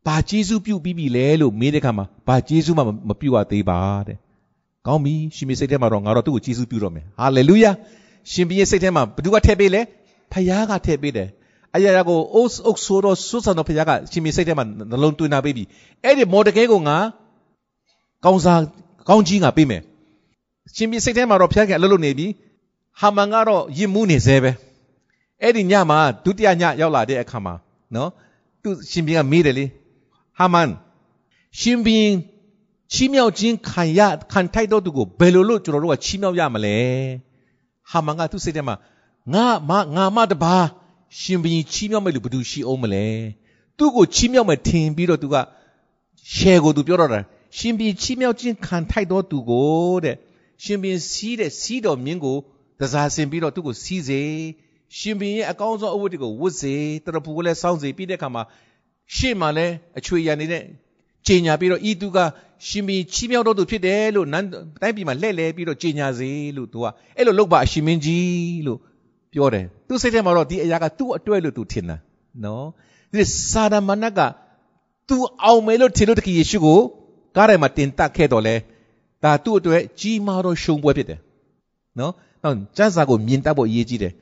[0.07, 4.17] ဘာကျေးဇူးပြုပြီးပြီလဲလို့မေးတဲ့အခါမှာဘာကျေးဇူးမှမပြုရသေးပါတဲ့။
[4.87, 7.71] ကောင်းပြီရှင်ဘုရင်စိတ်ထဲမှာတော့ငါတော့သူ့ကိုကျေးဇူးပြုတော့မယ်။ဟာလေလုယာ။
[8.31, 9.81] ရှင်ဘုရင်စိတ်ထဲမှာဘသူကထည့်ပေးလဲ။
[10.31, 11.27] ဖခင်ကထည့်ပေးတယ်။
[11.75, 15.63] အရာရာကိုအုပ်အုပ်ဆိုးတော့ဆွဆန်တော့ဖခင်ကရှင်ဘုရင်စိတ်ထဲမှာနှလုံးသွင်းထားပေးပြီ။
[16.03, 16.97] အဲ့ဒီမော်ဒကဲကိုငါ
[18.25, 18.61] ကောင်းစား
[19.09, 19.81] ကောင်းကြီးငါပေးမယ်
[20.75, 22.27] ရှင်ပြစိတ်ထဲမှာတော့ဖျားခင်အလုပ်လုပ်နေပြီ
[22.99, 24.51] ဟာမန်ကတော့ယစ်မှုနေသေးပဲ
[25.41, 27.53] အဲ့ဒီညမှာဒုတိယညရောက်လာတဲ့အခါမှာ
[27.95, 28.09] နော်
[28.63, 29.65] သူရှင်ပြကမေးတယ်လေ
[30.39, 30.69] ဟာမန်
[31.59, 31.91] ရှင်ပြ
[32.93, 36.75] ချီးမြှောက်ခြင်းခံရခံထိုက်တော့သူကိုဘယ်လိုလုပ်ကျွန်တော်တို့ကချီးမြှောက်ရမလဲ
[37.91, 38.75] ဟာမန်ကသူ့စိတ်ထဲမှာ
[39.33, 40.55] ငါမငါမတပါ
[41.19, 43.05] ရှင်ဘရင်ချီးမြှောက်မယ်လို့ဘယ်သူရှိအောင်မလဲ
[43.77, 45.35] သူ့ကိုချီးမြှောက်မယ်ထင်ပြီးတော့သူက
[46.35, 47.21] ရှယ်ကိုသူပြောတော့တာ
[47.57, 50.15] ရှင်ဘီချီးမြှောက်ခြင်းခံထိုက်သောသူကိုတဲ့
[50.63, 52.37] ရှင်ဘီစီးတဲ့စီးတော်မြင်းကို
[52.79, 54.21] တစားဆင်ပြီးတော့သူ့ကိုစီးစေ
[54.97, 58.43] ရှင်ဘီရဲ့အကောင်းဆုံးအဝတ်တွေကိုဝတ်စေတရပူကိုလည်းစောင်းစေပြီးတဲ့အခါမှာ
[59.15, 60.63] ရှေ့မှာလည်းအချွေရံနေတဲ့
[61.27, 62.17] ကြေညာပြီးတော့ဤသူက
[62.67, 64.47] ရှင်ဘီချီးမြှောက်တော်သူဖြစ်တယ်လို့နန်း
[64.81, 66.85] တိုင်းပြည်မှာလှည့်လဲပြီးတော့ကြေညာစေလို့သူက
[67.17, 68.79] အဲ့လိုလုပ်ပါအရှင်မင်းကြီးလို့
[69.33, 71.97] ပြောတယ်သူစိတ်ထဲမှာတော့ဒီအရာကသူ့အတွက်လို့သူထင်တာ
[72.43, 72.65] နော်
[73.11, 74.19] ဒီစာဒမနက
[75.09, 76.79] သူအောင်မယ်လို့ထင်လို့တခါယေရှုကို
[77.35, 78.55] ကားထဲမှာတင်တက်ခဲ့တော့လဲ
[79.23, 81.19] ဒါသူ့အတွက်ကြီးမားသောရှုံးပွဲဖြစ်တယ်
[81.99, 82.13] နော်
[82.43, 84.13] နောက်ကျမ်းစာကိုမြင်တတ်ဖို့အရေးကြီးတယ်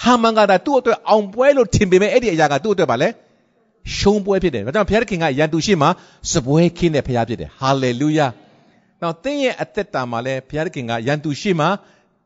[0.00, 3.08] ဟာမန်ကဒါသူ့အတွက်အောင်ပွဲလို့ထင်ပေမဲ့အဲ့ဒီအရာကသူ့အတွက်ပါလဲ
[3.96, 5.88] ရှုံးပွဲဖြစ်တယ်ဒါကြောင့်ဘုရားခင်ကရန်သူရှိမှ
[6.32, 8.26] စပွဲခင်းတဲ့ဘုရားဖြစ်တယ်ဟာလေလုယာ
[9.00, 11.66] နောက်သင်ရဲ့အသက်တာမှာလဲဘုရားခင်ကရန်သူရှိမှ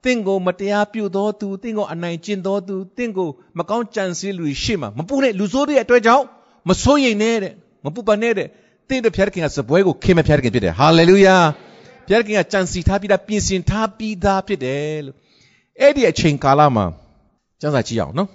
[0.05, 6.25] တင့်ကိုမတရားပြုသောသူတင့်ကိုအနိုင်ကျင့်သောသူတင့်ကိုမကောင်းကြံစည်လူရှိမှမပူနဲ့လူဆိုးတွေအတွက်ကြောင့်
[6.69, 7.53] မစိုးရိမ်နဲ့တဲ့
[7.85, 8.49] မပူပါနဲ့တဲ့
[8.88, 11.37] တင့်တို့ဖျားခင်ကစပွဲကိုခင်မဖျားခင်ဖြစ်တယ်ဟာလေလုယာ
[12.09, 15.17] ဖျားခင်ကကြံစီထားပြီးသားပြင်ဆင်ထားပြီးသားဖြစ်တယ်လို့
[15.81, 16.85] အဲ့ဒီအချိန်ကာလမှာ
[17.61, 18.29] ကျမ်းစာကြည့်အောင်နော်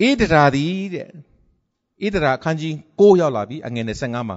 [0.00, 1.08] ဣဒရာသည်တဲ့
[2.04, 4.36] ဣဒရာအခန်းကြီး6ရောက်လာပြီအငယ်25မှာ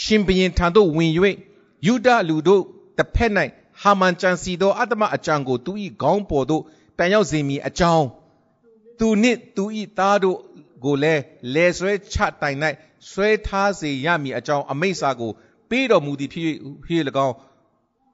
[0.00, 1.12] ရှင်ဘရင်ထံသို့ဝင်၍
[1.86, 2.62] ယူဒလူတို့
[2.98, 3.32] တစ်ဖက်၌
[3.82, 6.62] ဟာမန်ကြံစီသောအတ္တမအကြံကိုသူ၏ခေါင်းပေါ်သို့
[6.98, 8.06] တန်ရောက်စေမည်အကြောင်း
[8.98, 9.64] သူနှင့်သူ၏
[9.98, 10.38] သားတို့
[10.84, 11.22] ကိုလည်း
[11.54, 12.58] လဲဆွဲချတိုင်၌
[13.10, 15.30] ဆွဲထားစေရမည်အကြောင်းအမိန့်စာကို
[15.68, 17.34] ပေးတော်မူသည်ဖြစ်ဖြစ်၎င်း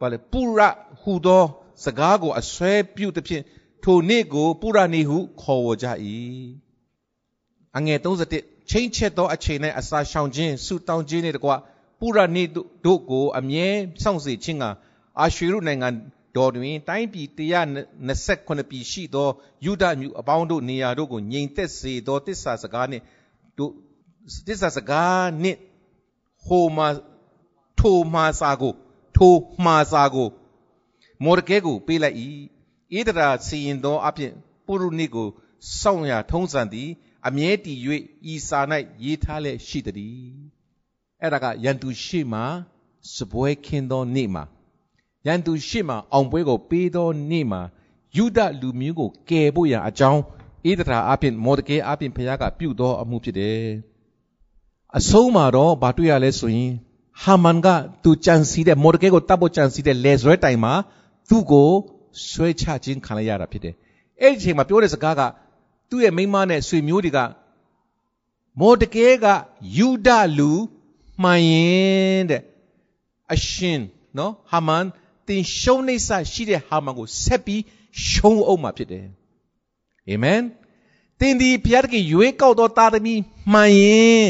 [0.00, 0.60] ဘာလဲပုရ
[1.00, 1.44] ဟူသော
[1.84, 3.42] စကားကိုအဆွဲပြုသဖြင့်
[3.82, 5.86] ထိုနေ့ကို ပုရနေဟုခေါ်ဝေါ်ကြ၏
[7.76, 11.50] အငယ်31 ချိန်ချက်သောအချိန်၌အစာရှောင်ခြင်းဆုတောင်းခြင်းနှင့်တကွ
[12.00, 12.44] ပုရနေ
[12.84, 13.66] တို့ကိုအမြဲ
[14.02, 14.64] စောင့်စေခြင်းက
[15.20, 15.88] အာရွှေရုနိုင်ငံ
[16.36, 17.28] တော်တွင်တိုင်းပြည်
[17.98, 19.28] 129ပြည်ရှိသော
[19.64, 23.04] ယူဒမြို့အပေါင်းတို့နေရာတို့ကိုငြိမ်သက်စေသောတစ္ဆာစကားနှင့်
[23.58, 23.72] တို့
[24.46, 25.58] တစ္ဆာစကားနှင့်
[26.46, 26.88] ဟိုမှာ
[27.78, 28.74] ထိုမှာစာကို
[29.16, 30.28] ထိုမှာစာကို
[31.24, 32.16] မော်ဒကဲကိုပေးလိုက်၏
[33.08, 34.32] ဣဒရာစီရင်သောအဖြစ်
[34.66, 35.28] ပုရုနိကို
[35.80, 36.90] စောင့်ရထုံးစံသည်
[37.26, 37.78] အမြဲတည်၍
[38.32, 38.60] ဤစာ၌
[39.04, 40.32] ရေးထားလျက်ရှိသည်
[41.20, 42.40] အဲ့ဒါကယန်သူရှိမှ
[43.14, 44.44] စပွဲခင်းသောနေ့မှာ
[45.26, 47.60] ရန်သူရှေ့မှာအောင်ပွဲကိုပေးသောနေ့မှာ
[48.16, 50.20] ယူဒလူမျိုးကိုကယ်ဖို့ရန်အကြောင်း
[50.70, 53.62] ဣဒရာအပြင်မော်ဒကဲအပြင်ဖခင်ကပြုသောအမှုဖြစ်တယ်။
[54.98, 56.72] အဆုံးမှာတော့ဘာတွေ့ရလဲဆိုရင်
[57.22, 57.68] ဟာမန်က
[58.04, 60.72] သူကြံစီတဲ့မော်ဒကဲကိုတပ်ဖို့ကြံစီတဲ့လေဇွဲတိုင်မှာ
[61.28, 61.70] သူ့ကို
[62.30, 63.74] ဆွဲချခြင်းခံလိုက်ရတာဖြစ်တယ်။
[64.20, 65.22] အဲ့ဒီအချိန်မှာပြောတဲ့စကားက
[65.92, 67.18] သူ့ရဲ့မိန်းမနဲ့ဆွေမျိုးတွေက
[68.60, 69.26] မော်ဒကဲက
[69.76, 70.52] ယူဒလူ
[71.22, 72.42] မှန်ရင်တဲ့
[73.32, 73.80] အရှင်
[74.18, 74.84] နော်ဟာမန်
[75.26, 77.62] တင်ရှုံးနေစရှိတဲ့ဟာမန်ကိုဆက်ပြီး
[78.08, 79.06] ရှုံးအောင်မှာဖြစ်တယ်
[80.08, 80.40] အာမင်
[81.20, 83.20] တင်ဒီဘုရားတခင်ရွေးကောက်သောသားသမီး
[83.52, 84.28] မှန်ရင်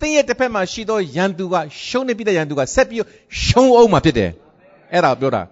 [0.00, 1.54] တင်းရဲ့တစ်ဖက်မှာရှိသောယန်သူက
[1.86, 3.00] ရှုံးနေပြီးတဲ့ယန်သူကဆက်ပြီး
[3.44, 4.30] ရှုံးအောင်မှာဖြစ်တယ်
[4.92, 5.42] အဲ့ဒါပြောတာ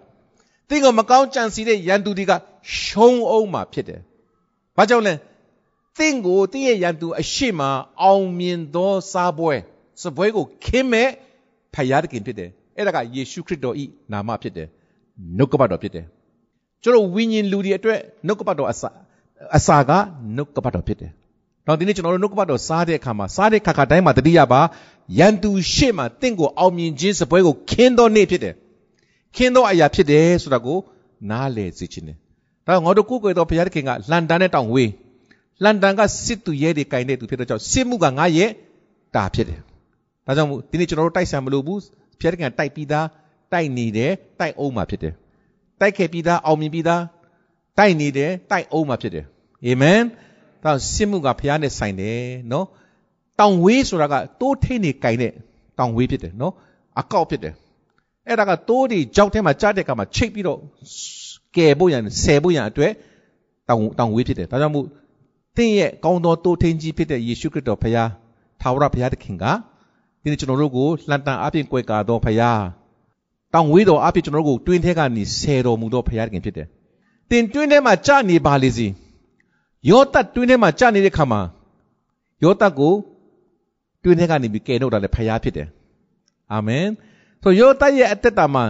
[0.68, 2.32] တင်းကမကောင်းကြံစီတဲ့ယန်သူတွေက
[2.80, 4.00] ရှုံးအောင်မှာဖြစ်တယ်
[4.76, 5.14] ဘာကြောင့်လဲ
[5.98, 7.60] တင်းကိုတင်းရဲ့ယန်သူအရှိမ
[8.02, 9.54] အောင်မြင်သောစားပွဲ
[10.02, 11.08] စပွဲကိုခင်းမဲ့
[11.74, 14.68] ဖယားတခင်ဖြစ်တယ်အဲ့ဒါကယေရှုခရစ်တော်ဤနာမဖြစ်တယ်
[15.36, 16.06] နှုတ်ကပတ်တော်ဖြစ်တယ်
[16.82, 18.88] ကျွန်တော်ဝိညာဉ်လူတွေအတွက်နှုတ်ကပတ်တော်အစာ
[19.56, 19.90] အစာက
[20.36, 21.10] နှုတ်ကပတ်တော်ဖြစ်တယ်။
[21.66, 24.60] နောက်ဒီနေ့ကျွန်တော်တို့နှုတ်ကပတ်တော်စားတဲ့အခါမှာစားတဲ့ခါခါတိုင်းမှာတတိယပါ
[25.18, 28.54] ရန်သူရှေ့မှာတင့်ကိုအောင်မြင်ခြင်းစပွဲကိုခင်းသောနေ့ဖြစ်တယ်။
[29.36, 30.78] ခင်းသောအရာဖြစ်တယ်ဆိုတာကို
[31.30, 32.18] နားလည်စေခြင်းတယ်။
[32.66, 34.90] ဒါငါတို့ကိုယ်ကိုယ်တော်ဘုရားသခင်ကလန်တန်နဲ့တောင်ဝေး
[35.62, 38.50] လန်တန်ကစစ်သူရဲတွေကင်တဲ့သူဖြစ်တဲ့ကြောင့်စစ်မှုကငါရဲ့
[39.14, 39.60] တာဖြစ်တယ်။
[40.26, 41.80] ဒါကြောင့်မို့ဒီနေ့ကျွန်တော်တို့တိုက်ဆံမလို့ဘူး
[42.20, 43.06] ဘုရားသခင်တိုက်ပြီးသား
[43.52, 45.14] တိုက်နေတယ်တိုက်အောင်မှာဖြစ်တယ်။
[45.80, 47.02] တိုက်ခဲ့ပြီးသားအောင်မြင်ပြီးသား
[47.78, 49.24] တိုက်နေတယ်တိုက်အောင်မှာဖြစ်တယ်။
[49.64, 50.00] အာမင်။
[50.64, 52.20] ဒါစစ်မှုကဘုရားနဲ့ဆိုင်တယ်
[52.52, 52.66] နော်။
[53.40, 55.32] တောင်ဝေးဆိုတာကတိုးထိန်နေကင်တဲ့
[55.78, 56.52] တောင်ဝေးဖြစ်တယ်နော်။
[57.00, 57.54] အကောက်ဖြစ်တယ်။
[58.28, 60.58] အဲ့ဒါကတိုးတွေကြောက်ထဲမှာကြားတဲ့အခါမှာချိတ်ပြီးတော့
[61.56, 62.92] ကယ်ဖို့ရန်ဆယ်ဖို့ရန်အတွက်
[63.68, 64.86] တောင်တောင်ဝေးဖြစ်တယ်။ဒါကြောင့်မို့
[65.56, 68.10] သင်ရဲ့ကောင်းသောတိုးထိန်ကြီးဖြစ်တဲ့ယေရှုခရစ်တော်ဘုရား
[68.60, 69.44] ထာဝရဘုရားသခင်က
[70.22, 72.62] ဒီနေ့ကျွန်တော်တို့ကိုလှန်တန်အပြင်ကွယ်ကာသောဘုရား
[73.52, 76.66] တောင်ဝေးတော်အပြင်ကျွန်တော်တို့ကိုတွင်းထဲကနေဆယ်တော်မူသောဘုရားသခင်ဖြစ်တယ်။
[77.30, 78.86] သင်တွင်းထဲမှာကြာနေပါလေစီ။
[79.90, 81.40] ယောသတ်တွင်းထဲမှာကြာနေတဲ့ခါမှာ
[82.42, 82.92] ယောသတ်ကို
[84.02, 85.68] တွင်းထဲကနေပြီးကယ်ထုတ်တာလည်းဘုရားဖြစ်တယ်။
[86.52, 86.86] အာမင်။
[87.42, 88.64] ဆိုယောသတ်ရဲ့အသက်တာမှာ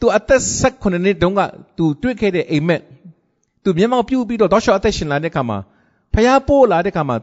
[0.00, 1.40] သူအသက်16နှစ်တုန်းက
[1.76, 2.82] သူတွေ့ခဲ့တဲ့အိမ်မက်
[3.64, 5.58] သူမျက်မှောက်ပြုပြီးတော့တောက်လျှောက်အသက်ရှင်လာတဲ့ခါမှာ
[6.14, 7.16] ဖျားပို့လာတဲ့ခါမှာ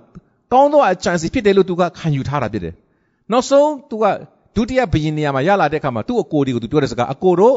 [0.53, 2.73] ကောင်းသောအကြံစီဖြစ်တယ်လို့သူကခံယူထားတာဖြစ်တယ်။
[3.31, 4.05] နောက်ဆုံးသူက
[4.55, 7.55] ဒုတိယဘယင်နေရာမှာရလာတဲ့ခါမှာသူ့အကိုဒီကိုသူပြောတဲ့စကားအကိုတို့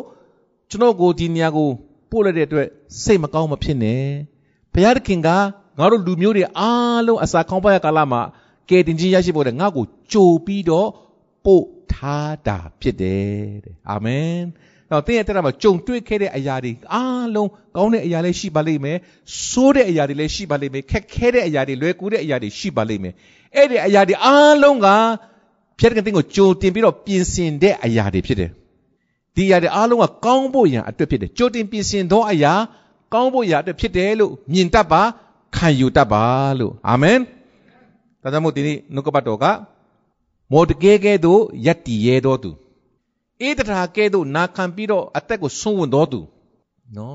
[0.70, 1.68] ကျွန်တော်ကိုဒီနေရာကို
[2.10, 2.66] ပို့လိုက်တဲ့အတွက်
[3.02, 4.04] စိတ်မကောင်းမဖြစ်နဲ့။
[4.72, 5.28] ဘုရားသခင်က
[5.78, 8.20] ငါတို့လူမျိုးတွေအားလုံးအစာကောင်းပါရကာလမှာ
[8.68, 10.88] ကယ်တင်ခြင်းရရှိဖို့တဲ့ငါ့ကိုကြိုပြီးတော့
[11.44, 13.26] ပို့ထားတာဖြစ်တယ်
[13.64, 14.38] တဲ့။အာမင်။
[14.90, 18.98] တော့တင်းရဲ့တက်တာမှာကြုံတွေ့ခဲ့တဲ့အရာတွေအားလုံးကောင်းတဲ့အရာလည်းရှိပါလိမ့်မယ်
[19.48, 23.14] ဆိုးတဲ့အရာတွေလည်းရှိပါလိမ့်မယ်ခက်ခဲတဲ့အရာတွေလွယ်ကူတဲ့အရာတွေရှိပါလိမ့်မယ်
[23.56, 24.88] အဲ့ဒီအရာတွေအားလုံးက
[25.78, 28.50] ဖျက်တဲ့တင်းကိုကြိုတင်ပြီးတော့ပြင်ဆင်တဲ့အရာတွေဖြစ်တယ်
[29.36, 32.52] ဒီအရာတွေအားလုံးကကောင်းဖို့ရန်အတွက်ဖြစ်တယ်ကြိုတင်ပြင်ဆင်သောအရာ
[33.14, 35.02] ကောင်းဖို့ရအတွက်ဖြစ်တယ်လို့မြင်တတ်ပါ
[35.56, 36.24] ခံယူတတ်ပါ
[36.58, 37.18] လို့အာမင်
[38.22, 39.44] ဒါကြောင့်မို့ဒီနေ့နှုတ်ကပတ်တော်က
[40.52, 42.50] မော်တကဲကဲသို့ယက်တီရဲတော်သူ
[43.42, 46.20] အေးတထာကဲသို့နာခံပြီးတော့အသက်ကိုဆုံးဝင်တော်သူ
[46.96, 47.14] နော်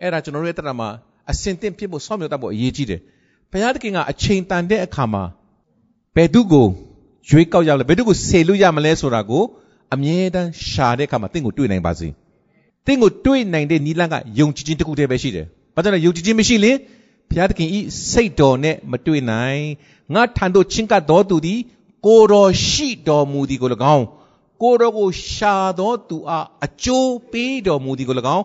[0.00, 0.88] အဲ့ဒါကျွန်တော်တို့ရဲ့တရမှာ
[1.30, 3.00] အစင်သင့်ဖြစ်ဖို့ဆောင်းမြောက်တတ်ဖို့အရေးကြီးတယ်
[3.50, 5.22] ဘုရားသခင်ကအချိန်တန်တဲ့အခါမှာ
[6.16, 6.66] ဘယ်သူကို
[7.28, 9.42] ရွေးကောက်ရမလဲဘယ်သူကိုဆေလို့ရမလဲဆိုတာကို
[9.94, 12.08] အမြဲတမ်းရှာတဲ့အခါမှာတင့်ကိုတွေ့နိုင်ပါစေ
[12.86, 16.76] တင့်ကိုတွေ့နိုင်တဲ့နီလန်းကယုံကြည်ခြင်းတစ်ခုတည်းပဲရှိတယ်ဘာကြောင့်လဲယုံကြည်ခြင်းမရှိရင်
[17.28, 17.80] ဘုရားသခင်ဤ
[18.12, 19.62] စိတ်တော်နဲ့မတွေ့နိုင်
[20.14, 21.60] ငါထံသို့ချင်းကပ်တော်သူသည်
[22.06, 24.04] ကိုတော်ရှိတော်မူသည်ကို၎င်း
[24.62, 28.44] ကိုတော်ကိုရှာသောသူအားအကျိုးပေးတော်မူသည်ကို၎င်း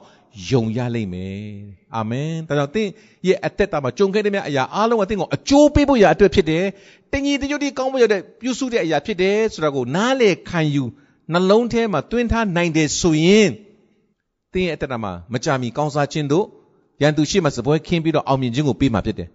[0.50, 1.48] ယုံရလိမ့်မယ်
[1.96, 2.88] အာမင်ဒါကြောင့်သင်
[3.28, 6.66] ရဲ့အသက်တာမှာကြုံခဲ့တဲ့မြတ်အရာအားလုံးကသင်ကိုအကျိုးပေးဖို့ရအတွက်ဖြစ်တယ်
[7.12, 10.84] တင်ကြီးတညွတ်ဒီကောင်းဖို့ရတဲ့ပြုစုတဲ့အရာဖြစ်တယ်ဆိုတာကိုနားလေခံယူ
[11.34, 13.50] နှလုံးထဲမှာတွင်းထားနိုင်တယ်ဆိုရင်
[14.54, 16.46] သင်ရဲ့အသက်တာမှာမကြမီကောင်းစားခြင်းတို့
[17.02, 19.28] ရန်သူရှိမှစပွဲခင်းပြီးတော့အောင်မြင်ခြင်းကိုပေးမှာဖြစ်တယ်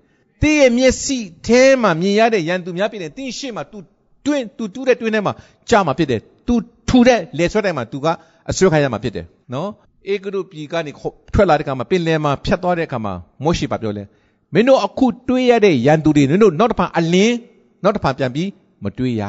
[0.43, 3.79] သင်ရဲ့မျက်စိထဲမှာမြင်ရတဲ့ရန်သူများဖြစ်တယ်သင်ရှိမှ तू
[4.27, 5.33] တွင်းသူတူးတဲ့တွင်းထဲမှာ
[5.71, 6.55] ကြာမှာဖြစ်တယ်သူ
[6.89, 8.07] ထူတဲ့လေဆွဲတိုင်းမှာသူက
[8.51, 9.69] အဆွဲခိုင်းရမှာဖြစ်တယ်နော်
[10.13, 10.91] ဧကရုပြည်ကနေ
[11.35, 13.13] ထွက်လာတဲ့အခါမှာပင်လယ်မှာဖြတ်သွားတဲ့အခါမှာ
[13.45, 14.05] မောရှိပါပြောလဲ
[14.55, 17.37] မင်းတို့အခုတွေးရတဲ့ရန်သူတွေမင်းတို့နောက်တစ်ဖန်အလင်း
[17.83, 18.49] နောက်တစ်ဖန်ပြန်ပြီး
[18.85, 19.25] မတွေးရ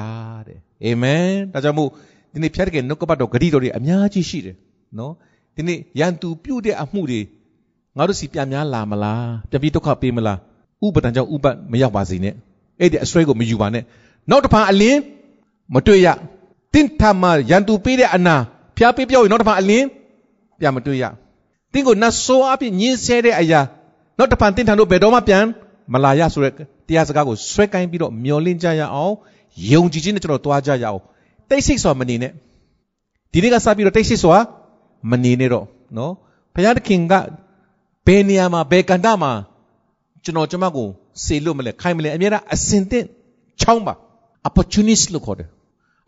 [0.47, 1.89] တဲ့အာမင်ဒါကြောင့်မို့
[2.33, 4.55] ဒီနေ့ဖျက်တဲ့နှုတ်ကပတ်တော်ဂတိတော်တွေအများကြီးရှိတယ်
[4.99, 5.13] နော်
[5.55, 7.21] ဒီနေ့ရန်သူပြုတ်တဲ့အမှုတွေ
[7.97, 10.37] ငါတို့စီပြန်များလာမလားပြန်ပြီးဒုက္ခပေးမလား
[10.85, 12.33] ဥပဒံကြောင့်ဥပမရောက်ပါစေနဲ့
[12.79, 13.83] အဲ့ဒီအစွဲကိုမယူပါနဲ့
[14.29, 14.99] နောက်တစ်ဖန်အလင်း
[15.73, 16.07] မတွေ့ရ
[16.73, 18.35] တင့်ထမရန်သူပေးတဲ့အနာ
[18.77, 19.85] ဖျားပေးပြောက်ရင်နောက်တစ်ဖန်အလင်း
[20.59, 21.05] ပြန်မတွေ့ရ။
[21.73, 23.61] တင်းကိုနတ်ဆိုးအဖြစ်ညှင်းဆဲတဲ့အရာ
[24.17, 25.43] နောက်တစ်ဖန်တင်းထန်တို့ဘယ်တော့မှပြန်
[25.93, 26.53] မလာရဆိုတဲ့
[26.87, 29.13] တရားစကားကိုဆွဲကိုင်းပြီးတော့မျောလင့်ကြရအောင်
[29.71, 30.99] ယုံကြည်ခြင်းနဲ့ကျွန်တော်တွားကြရအောင်
[31.49, 32.31] တိတ်ဆိတ်စွာမနေနဲ့
[33.31, 34.37] ဒီနေ့ကစပြီးတော့တိတ်ဆိတ်စွာ
[35.11, 35.65] မနေနဲ့တော့
[35.97, 36.13] နော်
[36.53, 37.13] ဘုရားသခင်က
[38.05, 39.31] ဘယ်နေရာမှာဘယ်ကန္တမှာ
[40.23, 40.87] ကျွန်တော်ကျမကို
[41.23, 43.05] စေလို့မလဲခိုင်းမလဲအများအားအစင်တင်
[43.61, 43.93] ချောင်းပါ
[44.47, 45.49] opportunist လို့ခေါ်တယ်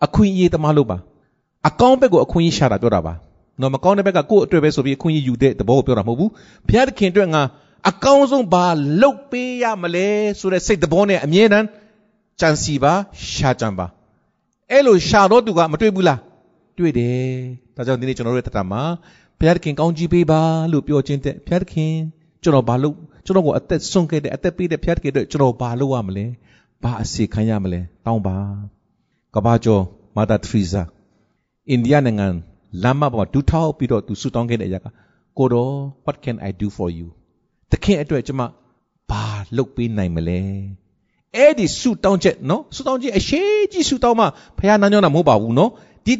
[0.05, 0.97] အခွင့်အရေးသမားလို့ပါ
[1.67, 3.13] အကောင်းဘက်ကိုအခွင့်အရေးရှာတာပြောတာပါ
[3.61, 6.31] နော်မကောင်းတဲ့ဘက်ကကိုယ့်အတွက်ပဲဆိုပြီးအခွင့်အရေးယူတဲ့သဘောကိုပြောတာမဟုတ်ဘူး
[6.67, 7.41] ဘုရားသခင်အတွက်ငါ
[7.89, 8.65] အကောင်းဆုံးဘာ
[9.01, 10.07] လုပ်ပေးရမလဲ
[10.39, 11.67] ဆိုတဲ့စိတ်သဘောနဲ့အမြဲတမ်း
[12.39, 12.93] ကြံစီပါ
[13.33, 13.85] ရှာကြံပါ
[14.71, 16.19] အဲ့လိုရှာတော့သူကမတွေ့ဘူးလား
[16.77, 17.19] တွေ့တယ်
[17.75, 18.81] ဒါကြောင့်ဒီနေ့ကျွန်တော်တို့ရဲ့တတမှာ
[19.39, 21.93] ဘုရားသခင်ကောင်းကြီးပေးပါလို့ပြောခြင်းတဲ့ဘုရားသခင်
[22.43, 26.25] ကျွန်တော်ဘာလို့ကျွန်တော်ကိုအသက်ဆုံးခဲ့တဲ့အသက်ပေးတဲ့ဘုရားသခင်အတွက်ကျွန်တော်ဘာလုပ်ရမလဲ
[26.83, 28.37] ဘာအစီခံရမလဲတောင်းပါ
[29.35, 29.83] ကဘာကျော်
[30.15, 30.83] မာတာထရီဇာ
[31.69, 32.27] အိန္ဒိယနိုင်ငံ
[32.83, 34.87] လမ်းမပေါ်မှာဒူးထောက်ပြီးတော့သူဆူတောင်းခဲ့တဲ့အရာက
[35.37, 35.73] ကိုတော်
[36.05, 37.07] what can i do for you
[37.71, 38.43] တခင်အတွက်ကျွန်မ
[39.09, 39.23] ဘာ
[39.57, 40.39] လုပ်ပေးနိုင်မလဲ
[41.35, 44.25] အဲ့ဒီဆူတောင်းချက်နော်ဆူတောင်းချက်အရှိကြီးဆူတောင်းမှ
[44.57, 45.71] ဖခင်နာညောင်းတာမဟုတ်ပါဘူးနော်
[46.05, 46.13] ဒီ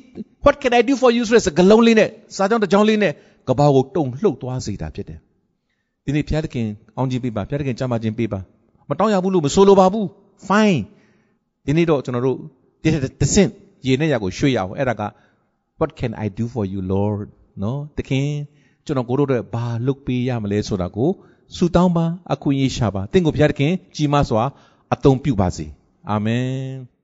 [0.44, 3.12] what can i do for you ဆိုတဲ့စကားလုံးလေးနဲ့စာကြောင်းတစ်ကြောင်းလေးနဲ့
[3.48, 5.20] ကဘာကိုတုံလှုပ်သွားစေတာဖြစ်တယ်
[6.06, 8.40] ဒီနေ့ဘုရားသခင်အောင်ကြီးပေးပါဘုရားသခင်ကြမ်းပါခြင်းပေးပါ
[8.90, 10.08] မတောင်းရဘူးလို့မဆိုလိုပါဘူး
[10.48, 10.80] fine
[11.66, 12.38] ဒီနေ့တော့ကျွန်တော်တို့
[13.22, 13.50] တဆင့်
[13.88, 15.04] ရေနဲ့ရာကိုရွှေ့ရအောင်အဲ့ဒါက
[15.80, 17.28] what can i do for you lord
[17.64, 18.28] နော်သခင်
[18.86, 21.10] ကျွန်တော်ကိုတို့အတွက်ဘာလုပ်ပေးရမလဲဆိုတာကို
[21.56, 24.44] ဆူတောင်းပါအခွင့်အရေးရှာပါတင့်ကိုဘုရားသခင်ကြီးမားစွာ
[24.94, 25.66] အသုံးပြုပါစေ
[26.10, 26.95] အာမင်